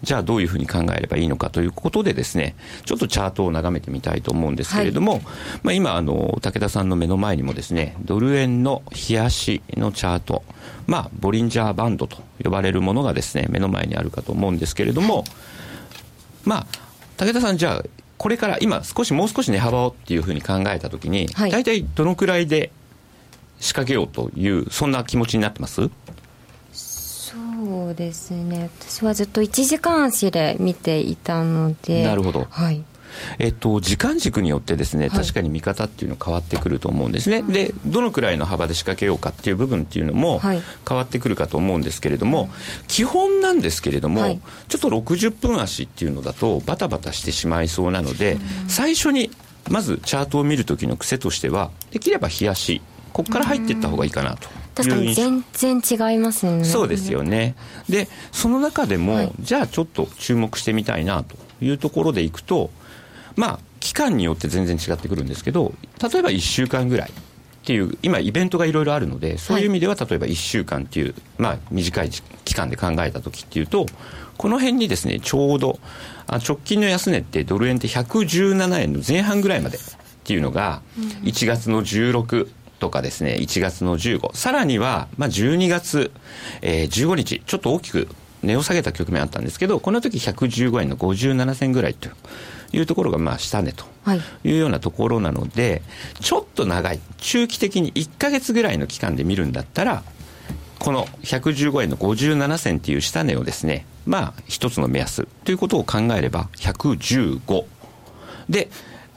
[0.02, 5.22] じゃあどういうふうに考えればいいのかということでですね、ちょっとチャートを眺めてみたいと思うんですけれども、はい、
[5.62, 10.44] まあ、今あの、武田さんの目の前にもですね、ドル円の冷やしのチャート、
[10.86, 15.24] まあ、ボリンジャーバンドと呼ばれるものがですね、目の前にあるかと思うんですけれども、
[16.44, 16.66] まあ、
[17.16, 17.82] 武田さん、じゃあ、
[18.18, 22.70] これから今、少しもう少し値幅をっていうふうに考えたときに、はい、大体どのくらいで
[23.60, 25.90] 仕掛けようというそんな気持ちになってます？
[26.72, 28.70] そうですね。
[28.80, 32.04] 私はずっと1時間足で見ていたので。
[32.04, 32.84] なるほど、はい。
[33.38, 42.50] えっと、時間軸によってですね、確かに見方っていうのは変わってくると思うんですね、はい、でどのくらいの幅で仕掛けようかっていう部分っていうのも変わってくるかと思うんですけれども、はい、
[42.88, 48.36] 基本なんですけれども、はい、ちょっと60分足っていうのだとバタバタしてしまいそうなので、
[48.68, 49.30] 最初に
[49.70, 52.82] まずチャートを見るときの癖としてはできれば冷やし
[53.16, 54.46] ここから入っていった方がいいかなと。
[54.74, 56.66] 確かに全然違いますよね。
[56.66, 57.54] そうですよね。
[57.88, 62.68] で、その中でも、はい、じゃあちょっと注目してみたいなというところでいくと、
[63.34, 67.10] まあ、期間によって全然違ってくるんですけど、例えば1週間ぐらい。
[67.10, 67.12] っ
[67.64, 72.10] ていう今、イベントがいろいろあるので、そういう意味では、例えば1週間っていう、まあ、短い
[72.44, 73.86] 期間で考えたときっていうと、
[74.36, 75.80] この辺にですね、ちょうど、
[76.28, 79.80] 直近の安値ってドル円って117円の前半ぐらいまでっ
[80.22, 80.82] ていうのが、
[81.24, 82.46] 1月の16、
[82.78, 86.10] とかですね、1月の15、さらには、まあ、12月、
[86.62, 88.08] えー、15日、ちょっと大きく
[88.42, 92.08] 値を下げた局面あったんですけど、この時115円の57銭ぐらいと
[92.72, 93.84] いうところが、まあ、下値と
[94.44, 94.52] い。
[94.52, 95.82] うようなところなので、
[96.14, 100.02] はい、ちょっと長い、中期的に1か月ぐらいの期間で見るんだったら、
[100.78, 107.64] この115円の57銭という下値をですね、まあ、一つの目安ということを考えれば、115。
[108.48, 108.68] で、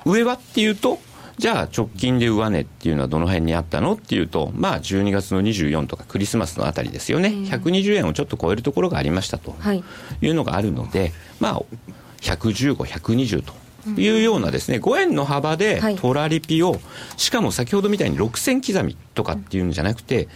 [0.06, 1.00] 上はっていうと、
[1.40, 7.30] じゃあ直近で上値っていうのはどの辺にあったのっていうと、まあ12月の24とかクリスマスのあたりですよね。
[7.30, 9.56] 120円をちょっと超えるところがありましたと
[10.22, 11.62] いうのがあるので、まあ、
[12.20, 13.54] 115、120と。
[13.98, 16.82] いうようなですね、5円の幅でトラリピを、
[17.16, 20.28] しかも先ほどみたいに6銭刻みとかっていうんじゃなくて、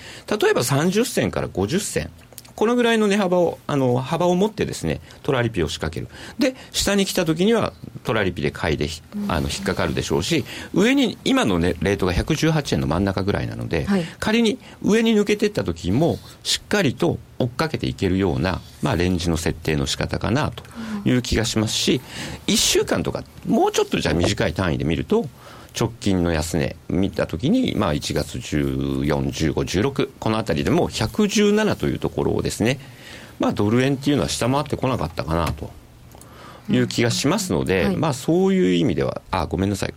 [0.41, 2.09] 例えば30銭から50銭、
[2.55, 6.07] このぐらいの値幅を、あの、幅を持ってですね、トラリピを仕掛ける。
[6.37, 8.89] で、下に来た時には、トラリピで買いで、
[9.27, 20.63] あの、引っかかるでしょうし、上に、今のね、レートが118円の真ん中ぐらいなので、はい、仮に上に抜けていった時も、しっかりと追っかけていけるような、まあ、レンジの設定の仕方かなと
[21.05, 22.01] いう気がしますし、
[22.47, 25.27] 1週間とか、もうちょっとじゃあ短い単位で見ると、
[25.77, 32.79] 直近の安値見たときに、まあ、1月14、15、16、このあたりでも117というところをですね、
[33.39, 35.71] まあ、ドル円っていうのは下回ってこなかったかなと
[36.69, 39.93] いう気がしますので、うんはい、まあ、そういう意味では、あ、ごめんなさい。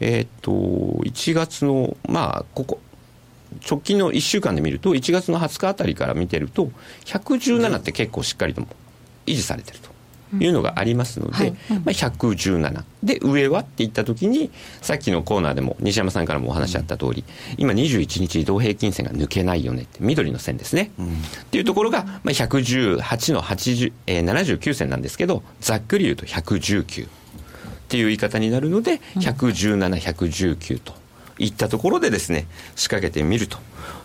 [0.00, 2.80] えー、っと、1月の、まあ、ここ、
[3.68, 6.70] 直近の1週間で見ると、1月の20日あたりから見てると、
[7.04, 8.62] 117って結構しっかりと
[9.26, 9.89] 維持されてると。
[10.38, 11.50] いうのがありますので、はい。
[11.50, 14.50] まあ、117で上はっていったときに
[14.82, 17.24] さっきのコーナーでも西山さんからもお話あった通り
[17.56, 21.10] 今21日移動平均線が抜けないよねって緑の線ですね、うん、っ
[21.50, 27.08] ていうところが、まあ、118の80、えー、79線なんですけどざっくり言うと119っ
[27.88, 30.94] ていう言い方になるので117、119と
[31.38, 33.58] いったところでですね仕掛けてみると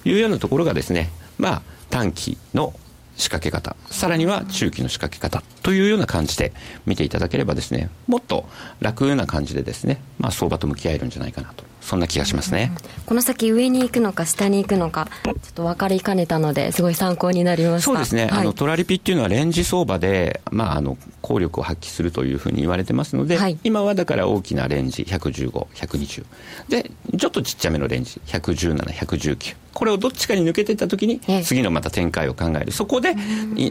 [0.06, 2.74] いうようなところがですねまあ短期の
[3.17, 6.54] 仕掛け方、さらには中期の仕掛け方というような感じで
[6.86, 8.47] 見ていただければですね、もっと
[8.80, 11.63] 楽な感じでですね、まあ相場と向き合えるんじゃないかなと。
[11.86, 12.71] そんな気がしますね、
[13.06, 17.86] この先上に行くのか下に行くのかちょっと分かりかねたのですごい参考になりました。
[17.86, 26.26] そうですね、はい、あのトラリピっていうのはレンジ相場で、まあ、あの効力を発揮するというふうに言われてますので、はい、今はだから大きなレンジ115120
[26.69, 32.71] でちょっとちっちゃめのレンジ117119これをどっちかに抜けていったときに、次のまた展開を考える。
[32.71, 33.13] そこで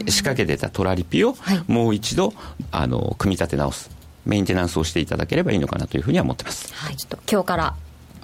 [0.07, 1.35] 仕掛けてたトラリピを
[1.67, 2.35] もう一度
[2.71, 3.89] あの組み立て直す。
[4.25, 6.73] メンテナンスをしていただければいいのかなというふうには思ってます。
[6.73, 7.75] はい、ちょっと今日から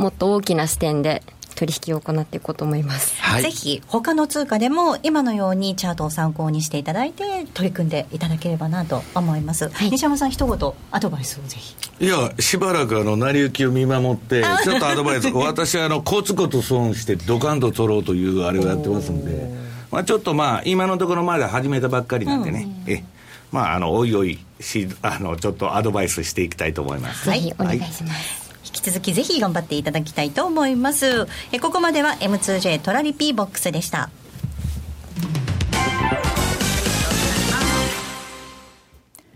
[0.02, 1.22] もっと大きな視点で
[1.54, 11.76] 取引を行っていこうと思います、はい、ぜひ他の通貨でも今のようにチャートを参考にしていただいて取り組んでいただければなと思います、はい、西山さん一言アドバイスをぜひ。
[12.00, 15.28] いやしばらくあの成り行きを見守って ちょっとアドバイス。
[15.28, 19.54] 私はあのコツコツ損してドカンと取ろうというあれをやってますんで、
[19.92, 23.04] まあ、ちょっとまあ今のところまだ始めたばっかりなんでね、うん、え
[23.52, 27.30] まああのおいおいしあのちょっとアドバイスしていきたいと思います。
[27.30, 28.41] はい、お願いします。
[28.74, 34.10] 引き続きぜひ頑張っていただきたいと思いますえここまでは M2J トラリピーボックスでした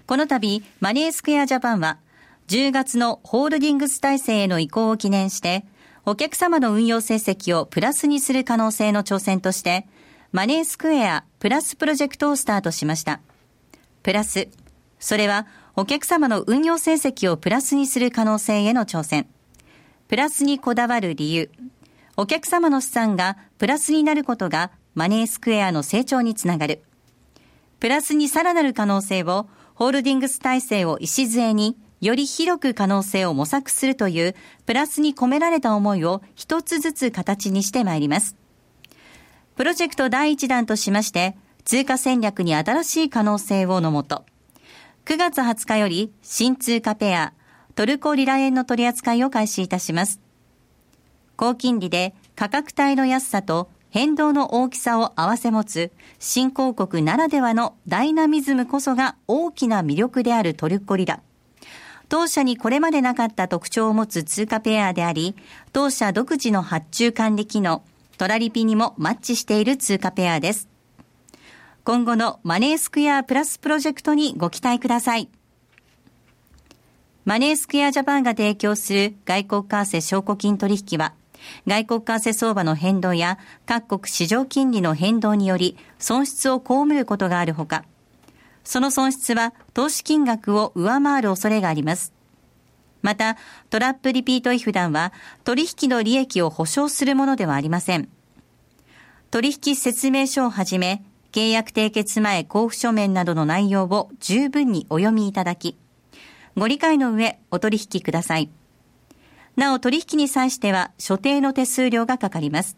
[0.07, 1.97] この度マネースクエアジャパンは
[2.47, 5.65] 10月のホールディングス体制への移行を記念して
[6.05, 9.87] お客様の運用成績をプラスにする可能性の挑戦として
[10.35, 13.21] マネースクエアプラスプロジェクトをスタートしました。
[14.03, 14.49] プラス、
[14.99, 19.27] それはお客様の運用成績をプラスにする可能性への挑戦。
[20.07, 21.51] プラスにこだわる理由。
[22.15, 26.81] お客様の資産がプラスになることがマネースクエアの成長につながる。
[27.81, 34.35] プラスにさらなる可能性をホールディングス体制を礎により広く可能性を模索するという
[34.65, 38.38] プラスに込められた思いを一つずつ形にしてまいります。
[39.57, 41.35] プロジェクト第一弾としまして、
[41.65, 44.23] 通貨戦略に新しい可能性をのもと、
[45.05, 47.33] 9月20日より新通貨ペア、
[47.75, 50.19] トルコリラ円の取り扱いを開始いたします。
[51.37, 61.21] 高金利で価格帯の安さと変動の大きさを合わせ持つ新興国ならではのダイナミズムこそが大きな魅力であるトルコリラ。
[62.09, 65.35] 当社にこれまでなかった特徴を持つ通貨ペアであり、
[65.71, 67.83] 当社独自の発注管理機能、
[68.17, 70.67] トラリピにもマッチしている通貨ペアです。
[71.85, 75.29] 今後のマネースクエアプラスプロジェクトにご期待ください。
[77.25, 81.13] マネースクエアジャパンが提供する外国為替証拠金取引は、
[81.67, 87.85] 外国為替相場の変動や各国市場金利の変動により損失を被ることがあるほか、
[88.63, 92.13] その損失は投資金額を上回る恐れがあります。
[93.03, 93.37] また、
[93.69, 98.09] トラップリピート違反団は取引の利益を保証するものではありません。
[99.29, 101.03] 取引説明書をはじめ、
[101.35, 105.77] 契約締結前交付書面などの内容を十分にお読みいただき、
[106.55, 108.49] ご理解の上お取引ください。
[109.57, 112.77] なお取引に際しては所定の手数料がかかります。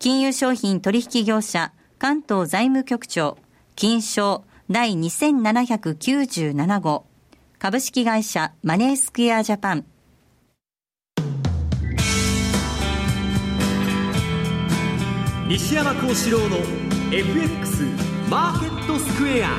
[0.00, 3.38] 金融商品取引業者関東財務局長
[3.76, 7.06] 金賞第2797号
[7.60, 9.84] 株式会社マネースクエアジャパン
[15.52, 16.56] 西山幸四郎の
[17.12, 17.84] FX
[18.30, 19.50] マーケットスクエア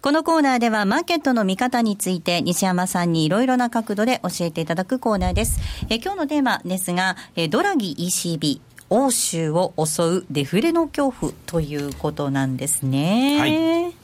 [0.00, 5.58] このコーナーではマーケットの見方について西山さんにいろいろな角度で教えていただくコーナーです。
[5.88, 13.40] え今日のテーマですが、えドラギ ECB、欧州を襲うデフレの恐怖ということなんですね。
[13.40, 13.94] はい、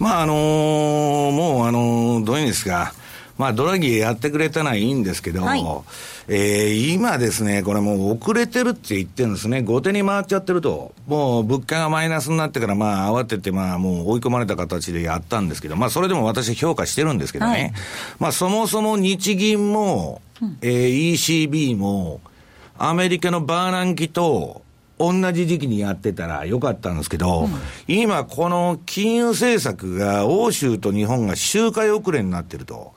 [0.00, 2.92] まああのー、もうあのー、どういうんですか。
[3.42, 5.60] まあ、ドラギやってくれたのはいいんですけど、はい、
[6.28, 9.62] えー、今ですね、これもう遅れてるって言ってるんですね。
[9.62, 10.94] 後手に回っちゃってると。
[11.08, 17.50] もう物価がマイナスになってから、まあ、慌てて、まあ、もう追い込まれた形でやったんですけど、まあ、それでも私評価してるんですけどね。
[17.50, 17.72] はい、
[18.20, 22.20] まあ、そもそも日銀も、うん、えー、ECB も、
[22.78, 24.62] アメリカのバーナンキと、
[24.98, 27.52] 同じ時期にやってたらよかったんですけど、うん、
[27.88, 32.91] 今、この金融政策が欧州と日本が周回遅れになってると。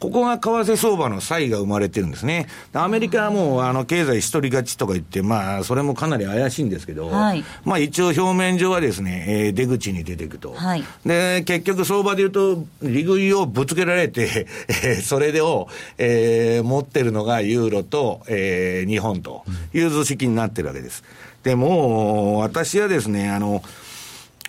[0.00, 2.46] ここが為替相場の差異が生まれてるんですね。
[2.72, 10.54] アメリカはもう、あの、経済一人勝ちとか言って、まあ、それもかなり怪しいんですけど、はい、まあ、一応表面上はですね、えー、出口に出ていくと。
[10.54, 14.46] はい、で、結局相場で言うと、利食いをぶつけられて、
[14.84, 19.44] えー、それでを、えー、持ってるのがユーロと、えー、日本と
[19.74, 21.04] いう図式になってるわけです。
[21.42, 23.62] でも、私はですね、あの、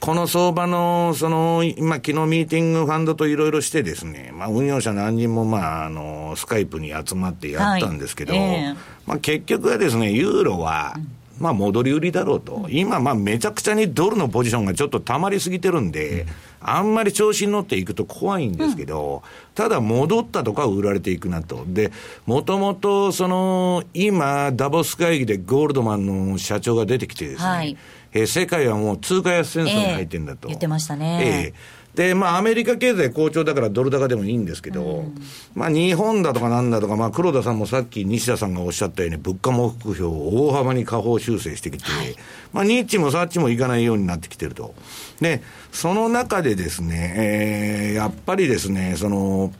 [0.01, 8.75] この相場の、その、今、昨日ミーティングファンドといろいろしてですね、まあ、運用者何人も、まあ、あの、スカイプに集まってやったんですけど、はいえー、
[9.05, 10.95] まあ、結局はですね、ユーロは、
[11.39, 12.65] まあ、戻り売りだろうと。
[12.71, 16.25] 今、まあ、めちゃくちゃにドルのポジションがちょっと溜まりすぎてるんで、
[16.61, 19.21] あんまり調子に乗っていくと怖いんですけど、
[19.53, 21.63] ただ戻ったとか売られていくなと。
[21.67, 21.91] で、
[22.25, 27.77] もともと、その、今、ダボス会議でゴールドマンの社長が出てきてですね、はい
[28.13, 31.53] えー、世界はもう通貨安戦争に入ってるんだと、えー、言ってましたね。
[31.53, 35.15] えーで、まあ、アメリカ経済好調だからドル高でもいいんですけど、うん、
[35.55, 42.15] まあ、日本だとかなんだとか、まあ、黒田さんもさっき西田さんがおっしゃったように、物価目標を大幅に下方修正してきて、はい、
[42.53, 44.73] まあ、ニッチもサッチもいかないようになってきてると。
[45.19, 45.41] で、
[45.73, 49.53] その中でですね、えー、やっぱりですね、その、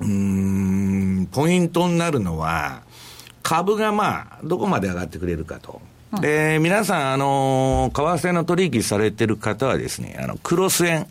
[0.00, 2.82] うん、ポイントになるのは、
[3.42, 5.82] 株がまあ、どこまで上がってくれるかと。
[6.20, 11.06] で、皆さん、あの、為替の取引されてる方はですね、あの、クロス円。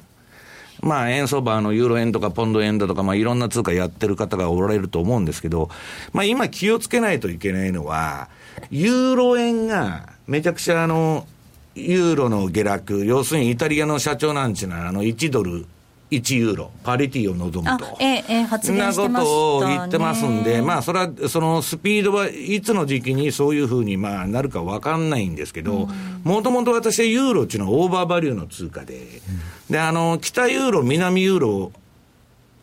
[0.81, 5.69] まあ、円相場のユーロ円とかポンド円だとか、まあ、いろんな通貨やってる方がおられると思うんですけど、
[6.13, 8.29] まあ、今気をつけないといけないのは、
[8.69, 11.25] ユーロ円がめちゃくちゃあの、
[11.73, 15.65] ユーロの下落、要するにイタリアの社長なんちゅうのは、あの、1ドル
[16.11, 17.97] 1ユーロ、パリティを望むと。
[17.99, 25.89] ええ、発言してまし、ね、なことを言ってますんで、まあ、それは、そのスピードはいつの時期にそういうふうに、まあ、なるか分かんないんですけど、
[26.23, 31.71] もともと私はユーロっていうのはオーバーバリューの通貨で、うん、で、あの、北ユーロ、南ユーロ、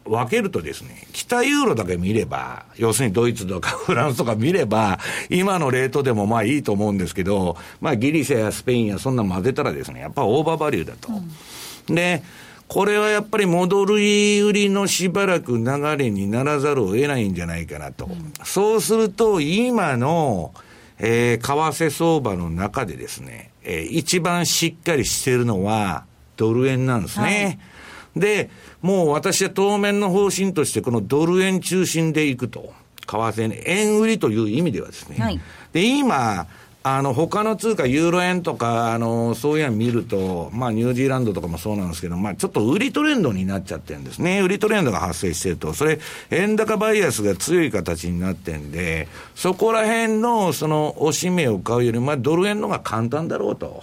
[0.06, 4.98] 分けるとですね、北ユーロだけ見れば、要するにドイツとか フランスとか見れば、
[5.30, 11.08] 今のレートでもまあいいと思うんですけど、まあギリシャやスペインやそんな混ぜたらですね、やっぱオーバーバリューだと。
[11.88, 12.22] うん、で、
[12.74, 18.06] これはやっぱり戻り売りのしばらく流れにならざるを得ないんじゃないかなと。
[18.06, 20.52] うん、そうすると、今の、
[20.98, 21.52] えー、為
[21.84, 26.04] 替相場の中でですね、えー、一番しっかりしてるのは、
[26.36, 27.60] ドル円なんですね。
[28.12, 28.50] はい、で、
[28.82, 32.72] もう私は当面の方針として、このドル円中心でいくと。
[33.06, 35.16] 為替円売りという意味ではですね。
[35.20, 35.40] はい、
[35.72, 36.48] で、今、
[36.86, 44.42] あの、他の通貨、ユーロ円とか、あの、そういうの見ると、まあ、ニュージーランドとかもそうなんですけど、まあ、ちょっと売りトレンドになっちゃってるんですね。
[44.42, 45.72] 売りトレンドが発生してると。
[45.72, 45.98] それ、
[46.30, 53.82] 円高バイアスが強い形になってんで、そこら辺の、その、押し目を買うより、まあ、ドル円のが簡単だろうと。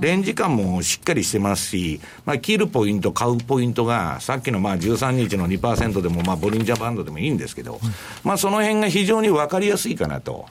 [0.00, 7.78] レンジ感もしっかりしてますし、まあ、切るポイント、買うポイントが、さっきのまあ、13日の2%でも、まあ、ボリンジャーバンドでもいいんですけど、
[8.24, 10.46] まあ、その辺が非常に分かりやすいかなと。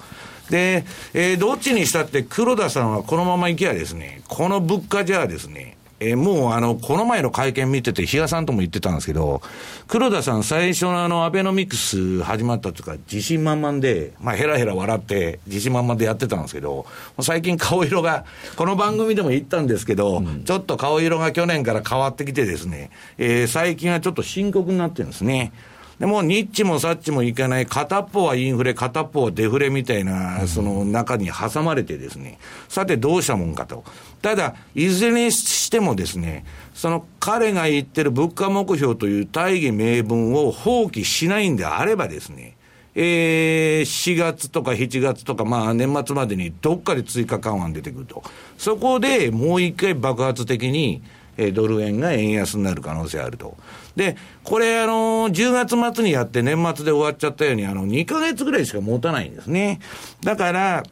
[0.50, 0.84] で、
[1.14, 9.42] えー、どっちにしたって黒田さんはこのままいけばですね、この物価じゃあですね、えー、もうあの、この前の会見見てて、比嘉さんとも言ってたんですけど、
[9.88, 16.86] 黒田さん最初のあの、アベノミクス始まったというか、自信満々で、まあ、ヘラヘラ笑って、自信満々でやってたんですけど、
[17.20, 18.26] 最近顔色が、
[18.56, 25.52] この番組でも言ったんですけど、うん、ちょっと顔色が去年から変わってきてですね、えー、最近はちょっと深刻になってるんですね。
[26.00, 32.40] でも、ニッチもサッチもいかない、片っぽはインフレ、片っぽはデフレみたいな、その中に挟まれてですね、
[32.70, 33.84] さてどうしたもんかと。
[34.22, 42.56] ただ、いずれにしてもですね、その彼が言ってる物価目標という大義名分を放棄しないんであればですね、
[42.96, 48.24] えー、4月とか7月とか、まあ年末までにどっかで追加緩和出てくると。
[48.58, 51.04] そこでもう一回爆発的に、
[51.42, 53.56] えドル円が円安になる可能性あると。
[53.96, 59.80] で、これ、あの、10月末にやって年末で終わっちゃったように、あの、2ヶ月ぐらいしか持たないんですね。
[60.22, 60.84] だから、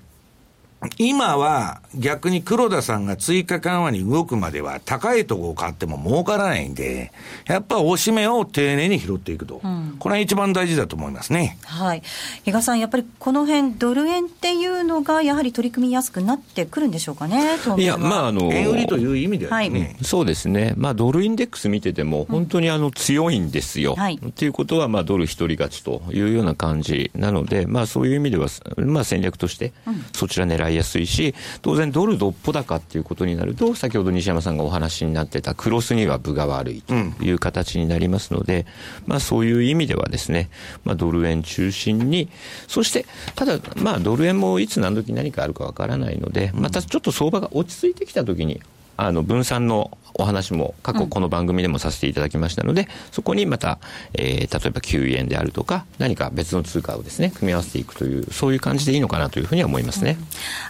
[1.00, 7.12] 今は逆に黒田さんが追加緩和に動くまでは高いところを買っても儲からないんで、
[7.48, 11.58] やっぱ押し目を丁寧に拾っていくと、うん、これは一番大事だと思いますね。
[11.66, 12.04] はい。
[12.44, 17.58] 比嘉さん、やっぱりこの辺ドル円っていうのがやはり取り組みやすくなってくるんでしょうかね。
[17.78, 20.74] いや、まああの円売りという意味ではね、はい、そうですね。
[20.78, 23.94] まあドルインデックス見てても本当にあの強いんですよ。
[23.94, 28.48] うんはい、っていうことはまあドル一人勝ちというような感じなので、まあそういう意味では
[28.78, 29.74] まあ戦略として
[30.14, 31.34] そちら狙いやすいし。
[31.61, 38.65] 当然ドルどっぽ高っていうことになると、先ほど西山さんがお話になってたクロスには分が悪いという形になりますので、
[39.05, 40.49] うん、まあそういう意味ではですね、
[40.84, 42.30] まあドル円中心に、
[42.68, 43.05] そして、
[43.36, 48.61] ただ、まあドル円もいつ何時何かあるかわからないので、またちょっと相場が落ち着いてきたときに、
[48.97, 53.80] あの分散のお話も過去この番組でもさせていただきましたので、うん、そこにまた、
[54.13, 60.18] えー、例えば9円であるとか何か別の通貨をですね組み合わせていくというそういう感じでいいのかなというふうには思いますね、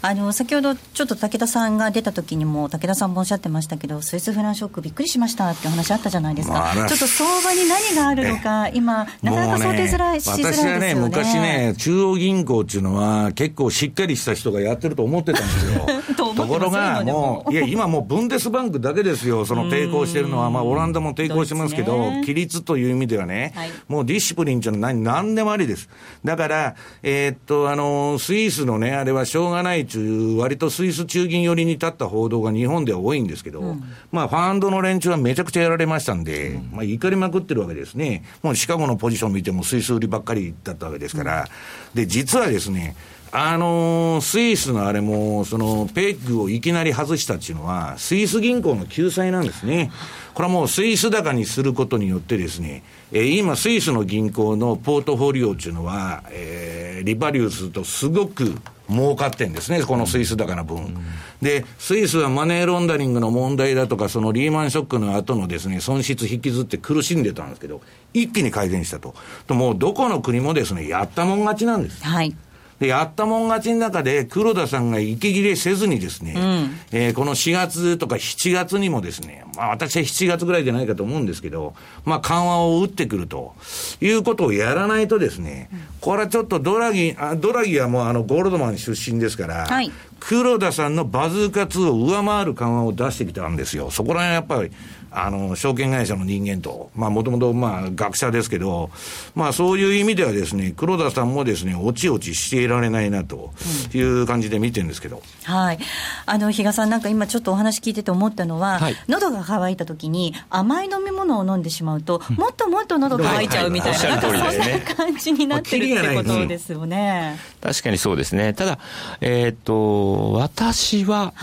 [0.03, 10.71] うん、あの先ほどちょっと武田さんが出た時にも武田さんもおっしゃってましたけどスイスフランショックびっくりしましたっていう話あったじゃないですか、まあ、ちょっと相場に何があるのか今なかなか想定づらい、しづらいですよね。
[10.71, 15.87] 私はね昔ね中央銀行っていうのは結構しっかりした人がやってると思ってたんですよ。
[16.35, 25.89] ところがもういや今もうブンデスバンクだけですよその抵抗してるのは、まあ、オランダも抵抗してますけど、規律という意味ではね、はい、もうディシプリンっていうのは何何でもありです。
[26.23, 38.23] だから、えー、っと、あの、スイスのね、あれはしょうがないという、割とスイス中銀寄りに立った報道が日本では多いんですけど、うん、まあ、ファンドの連中はめちゃくちゃやられましたんで、うん、まあ、怒りまくってるわけですね。
[38.41, 41.47] もうシカゴのポジション見てもスイス売りばっかりだったわけですから、うん、
[41.95, 42.95] で、実はですね、
[43.31, 49.91] あのー、スイスのあれも、その、ペッグをいきなり外したっていうのは、スイス銀行の救済なんですね。
[50.33, 58.55] これはもうスイス高にすることによってですね、えー、今、スイスの銀行のポートフォリオっていうのは、えー、リバリュースとすごく
[58.89, 60.95] 儲かってんですね、このスイス高の分、うん、
[61.41, 67.81] で、スイスはマネーロンダリングの問題だとか、そのリーマンショックの後のですね、損失引きずって苦しんでたんですけど、
[68.13, 69.15] 一気に改善したと。
[69.47, 72.03] ともうどこの国もですね、やったもん勝ちなんです。
[72.03, 72.35] はい。
[72.79, 81.73] で、やったもん勝ちの中で、黒田さんが息切れせずにですね、うん、えー、この4月とか7月にもですね、まあ私は7月ぐらいじゃないかと思うんですけど、
[82.05, 83.55] まあ緩和を打ってくると
[83.99, 85.69] いうことをやらないとですね、
[86.01, 93.89] これはちょっとドラギ、あドラギはもうあのゴールドマン出身ですから、はい、黒田さんのバズーカ2を上回る緩和を出してきたんですよ。
[93.89, 94.71] そこら辺やっぱり、
[95.11, 98.89] あの、証券会社の人間と、まあ、もともと、まあ、学者ですけど、
[99.35, 103.53] まあ、そういう意味ではですね、黒田さんもですね、おちおちしていられないなと
[103.93, 105.17] いう感じで見てるんですけど。
[105.17, 105.79] うん、はい。
[106.25, 117.39] あの、比嘉さん、なんか今ちょっとお話聞いてて思ったのは、はい、喉が渇いた時に甘い飲み物を飲んでしまうと、もっともっと喉乾いちゃうみたいな、なんかそんな感じになってるってことですよね。
[117.61, 118.53] 確かにそうですね。
[118.53, 118.79] ただ、
[119.21, 121.33] えっ、と、私は、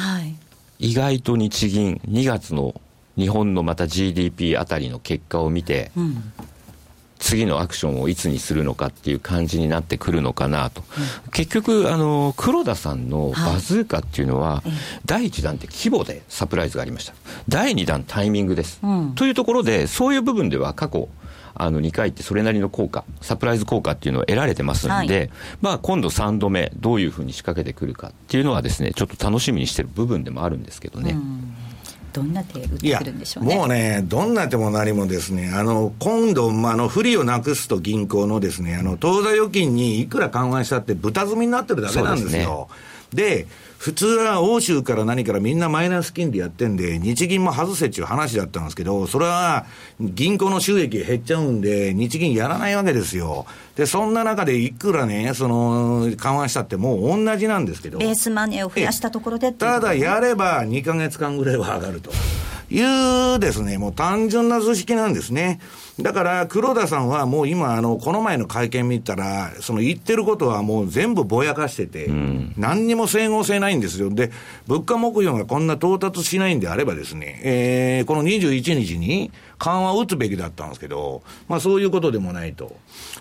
[0.79, 2.75] 意外と日銀2月の
[3.17, 6.33] 日本のまた GDP あたりの結果を見て、うん、
[7.19, 10.83] 次のアクションをいつにするのかっていう感じになってくるのかなと、
[11.27, 14.71] うん、結局あの黒田さんのバズーカっていうのは、はい、
[15.07, 17.15] 第1弾って規模でサプライズがありました。
[17.49, 21.09] 第2弾タイミングです、うん、というところでそういう部分では過去
[21.55, 25.31] あの2回ってそれなりの効果、サプライズ効果っていうのを得られてますんで、はい、
[25.62, 31.12] まあ今度3度目、どういうふうに仕掛けてくるかっていうのはですね、ちょっと楽しみにしてる部分でもあるんですけどね。
[31.12, 31.55] うん
[32.15, 33.57] どんな手打ってくるんでしょうね。
[33.57, 42.69] もうね、どんな手も何もですね、あの、今度、まあ、あの、不利をなくすと銀行のですね、あの、当座預金にいくら緩和したって豚積みになってるだけなんですよ。
[43.12, 43.49] で、
[43.85, 49.66] 普通は欧州から何からみんなマイナス金利やってんで、日銀も外せっていう話だったんですけど、それは
[50.01, 53.45] 銀行の収益減っちゃうんで、日銀やらないわけですよ。
[53.76, 57.99] で、そんな中でいくらね、その、緩和したってもう同じなんですけど。
[57.99, 62.11] ベースマネーを増やしたところでただやれば2か月間ぐらいは上がると
[62.70, 65.61] いうですね、もう単純な図式なんですね。
[66.01, 74.11] だから、黒田さんはもう今、あの、この前の会見見たら、その言ってることはもう全部ぼやかしてて、うん、何にも整合性ないんですよ。
[74.11, 74.32] で、
[74.66, 82.74] 物価目標がこんな到達しないんであればですね、えー、この21日に緩和を打つべきだったんですけど、まあそういうことでもないと。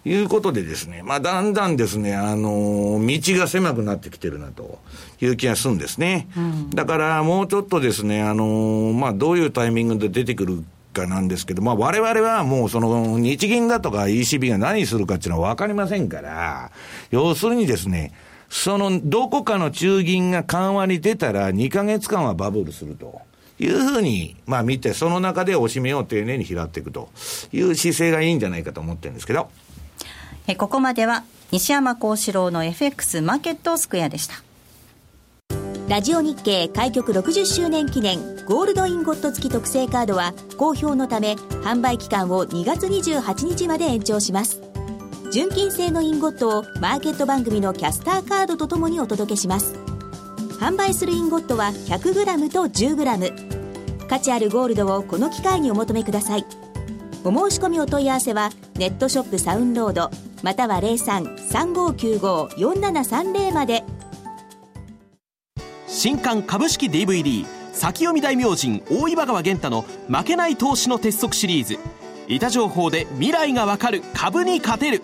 [0.05, 4.79] いうことでですね、まあだんだんですね、あの、道が狭くなってきてるなと
[5.21, 6.27] いう気がするんですね。
[6.35, 10.63] うん、だからもうちょっとですね、あの、まあどういうタイミングで出てくる
[10.93, 16.71] かなんですけど、まあ、我々はもうその日銀だとか ECB が何するかっていうのは分かりませんから、
[17.11, 18.13] 要するにですね、
[18.49, 23.21] そのどこかの中銀が緩和に出たら2か月間はバブルすると。
[23.59, 27.09] いうふうに、まあ見て、その中で押し目を丁寧に拾っていくと
[27.51, 29.49] いう姿勢がいいんじゃないかと思ってるんですけど。
[30.47, 34.42] えここまでは西山幸四郎の FX マーケットスクエアでした。
[35.89, 44.61] ラジオ日経開局60周年記念ゴールドインゴット付き特製カードは好評のため販売期間を2月28日まで延長します。
[45.31, 49.75] 純金製のインゴットをマーケット番組のキャスターカードとともにお届けします。
[50.59, 56.45] 販売するインゴットは 100g と 10g 価値あるゴールドをこの機会にお求めください。
[57.25, 60.09] お申し込みお問い合わせはネットショップサウンロード
[60.43, 63.83] または03-3595-4730まで。
[66.03, 71.77] 新刊株式 DVD 先読み大明神大岩川源太の負けない投資の鉄則シリーズ。
[72.27, 75.01] 板情報で未来がわかる株に勝てる。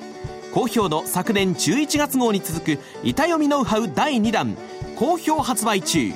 [0.54, 4.58] 好評の昨年11月号に続く板読みノウハウ第2弾。
[4.98, 6.12] 好評発売中。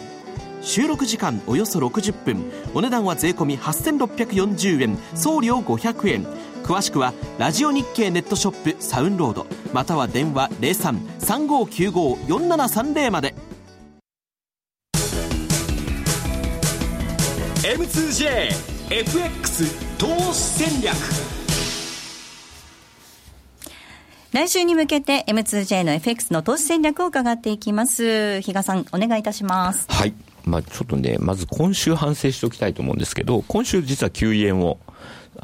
[0.62, 2.52] 収録時間およそ60分。
[2.74, 4.98] お値段は税込8640円。
[5.16, 6.26] 送料500円。
[6.66, 9.48] 詳しくはラジオ日経ネットショップサウンロード。
[9.72, 13.34] または電話0335954730まで。
[17.64, 19.08] M2JFX
[19.98, 20.94] 投資戦略
[24.34, 28.42] 来週に向けて M2J の FX の投資戦略を伺っていきます。
[28.42, 29.86] 比嘉さん、お願いいたします。
[29.90, 30.14] はい。
[30.44, 34.78] まあちょっとね、まず今週反省しておきたいと思うんですけど、今週実は9円を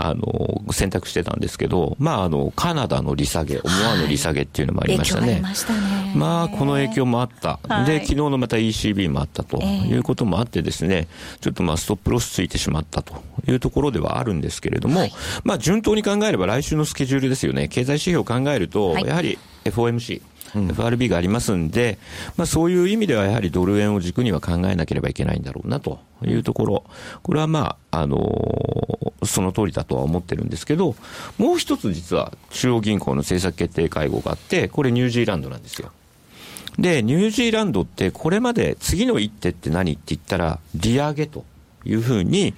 [0.02, 5.34] あの、選択してたんですけど、まあ、あの、カナダの利下げ、思わぬ利下げっていうのもありましたね。
[5.34, 6.14] はい、ましたね。
[6.16, 7.60] まあ、この影響もあった。
[7.68, 11.10] はい、で、昨日のまた ECB もあったということもあってですね、
[11.41, 17.68] ちょっとまあ、ストップロスついてしまったというところではあるんですけれども、はい、まあ、順当に考えれば来週のスケジュールですよね。
[17.68, 20.22] 経済指標を考えると、やはり FOMC、
[20.54, 21.97] FRB がありますんで、
[22.38, 26.84] まあ、そういう意味ではやはりドル円を軸には考えなければいけないんだろうなというところ、
[27.24, 30.95] これはまあ、あのー、その通りだとは思ってるんですけど、
[31.38, 35.91] もう一つ実は中央銀行の政策決定会合があって、これニュージーランドなんですよ。
[36.78, 41.43] で、ニュージーランドってこれまで次の一手って何って言ったら、利上げと。
[41.86, 42.54] いうふうに、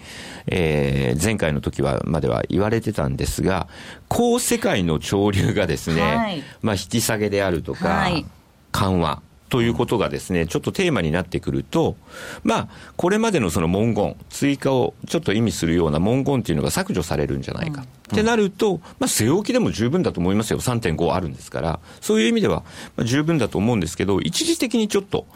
[0.48, 3.68] えー、前回の時は、までは言われてたんですが、
[4.08, 8.26] 高世界の潮流がですね、はい、まあ引き下げであるとか、はい、
[8.72, 9.22] 緩和。
[9.52, 11.98] ということがですね、ちょっとテーマになってくると、
[12.42, 17.82] まあ、これまでのその文言、追加をちょっと意味するような文言っていうのが削除されるんじゃないか。
[17.82, 20.62] うん、ってなると、まあ、据え置きでも十分だと思いますよ。
[20.62, 21.80] 3.5あるんですから。
[22.00, 22.64] そういう意味では、
[22.96, 25.28] まあ、十分だと思うんですけど、一時的にちょっと、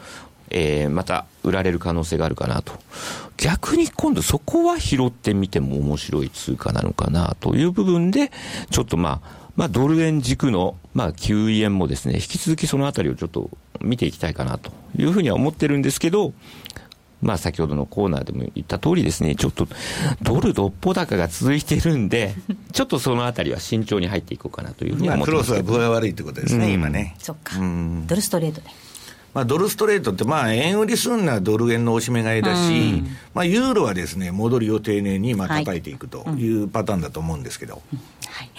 [0.50, 2.72] えー、また売られる可能性があるかなと。
[3.36, 8.32] 逆に今度そこは拾ってみても面白い通貨なのかなという部分で、
[8.70, 16.34] ちょっとまあ、まあ、ドル円軸の、まあ、9円もですね、引き続きそのあたりをちょっと見ていきたいかなというふうには思ってるんですけど、
[17.22, 19.66] まあ、先ほどのコーナーでも言った通りですね、ちょっと
[20.20, 22.34] ドルどっぽ高が続いているんで、
[22.72, 27.16] ちょっとそのあたりは慎重に入っていこうかなというふうに思ってます、まあ、クロスは分が悪いってことですね、うん、今ね。
[27.18, 27.56] そっか、
[28.06, 28.68] ドルストレートで。
[29.36, 37.74] まあ、ドルストレートって、まあ、円売りすんなドル円の押し目買いだし、まあ、ユーロはですね、戻りを丁寧にまあ叩いていくというパターンだと思うんですけど。
[37.74, 38.50] はいはい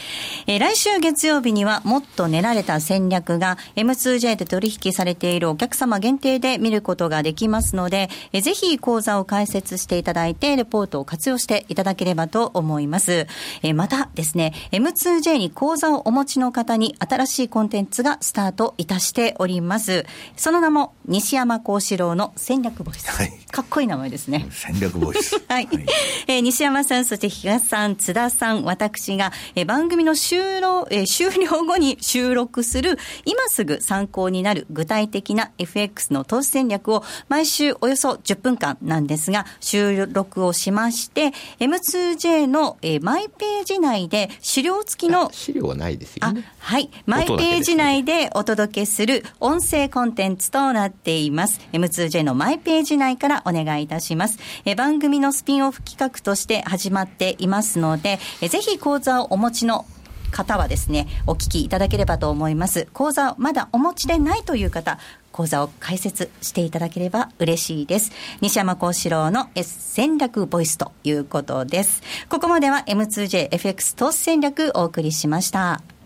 [0.47, 13.27] えー、来週月曜日にはもっと練られた戦略が M2J で取引されているお客様限定で見ることができますので、えー、ぜひ講座を開設していただいて、レポートを活用していただければと思います。
[13.61, 20.05] えー、またですね、M2J に講座をお持ちの方に新しいコンテンツがスタートいたしております。
[20.37, 23.09] その名も西山幸四郎の戦略ボイス。
[23.09, 24.47] はい、かっこいい名前ですね。
[24.49, 25.35] 戦略ボイス。
[25.47, 25.67] はい。
[25.67, 25.85] はい、
[26.27, 46.43] えー、西山さん、そして東さん、津田さん、私が、えー、番組の終終了、えー、終了後に収録する、今すぐ参考になる具体的な FX の投資戦略を毎週およそ10分間なんですが、収録をしまして、M2J の、えー、マイページ内で資料付きの、資料はないですよね。
[46.59, 46.89] はい。
[47.05, 51.61] マイページ内でお届けする音声コンテンツととなっています。
[51.71, 54.39] M2J のマイページ内からお願いいたします。
[54.65, 59.85] え番組のスピンオフ企画として始まっていますので、えぜひ講座をお持ちの
[60.31, 62.87] 方はですね、お聞きいただければと思います。
[62.91, 64.97] 講座まだお持ちでないという方、
[65.31, 68.11] 講座を開設していただければ嬉しいです。
[68.41, 72.01] 西山幸四郎の S 戦略ボイスということです。
[72.29, 75.96] ここまでは M2JFX 投資戦略お送りしました。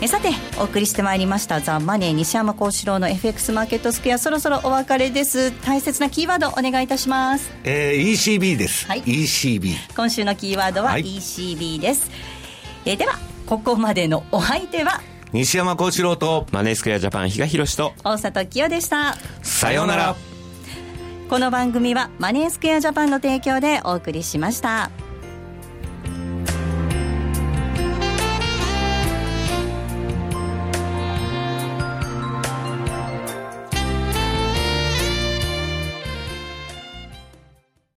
[0.00, 5.52] えさてお送りしてまいりました「ザ・マネー西山幸四郎の FX マーケットスクエア」そろそろお別れです。
[5.64, 12.16] 大切なキーワードお願いいたします、えー、ECB です、はい、ECB 今週のキーワードは ECB です、は
[12.86, 15.00] い、えー、ではここまでのお相手は
[15.32, 17.92] 西山幸四郎とマネースクエアジャパン比嘉宏と。
[18.04, 19.16] 大里清でした。
[19.42, 20.14] さようなら。
[21.28, 24.92] この番組はマネースクエアジャパンの提供でお送りしました。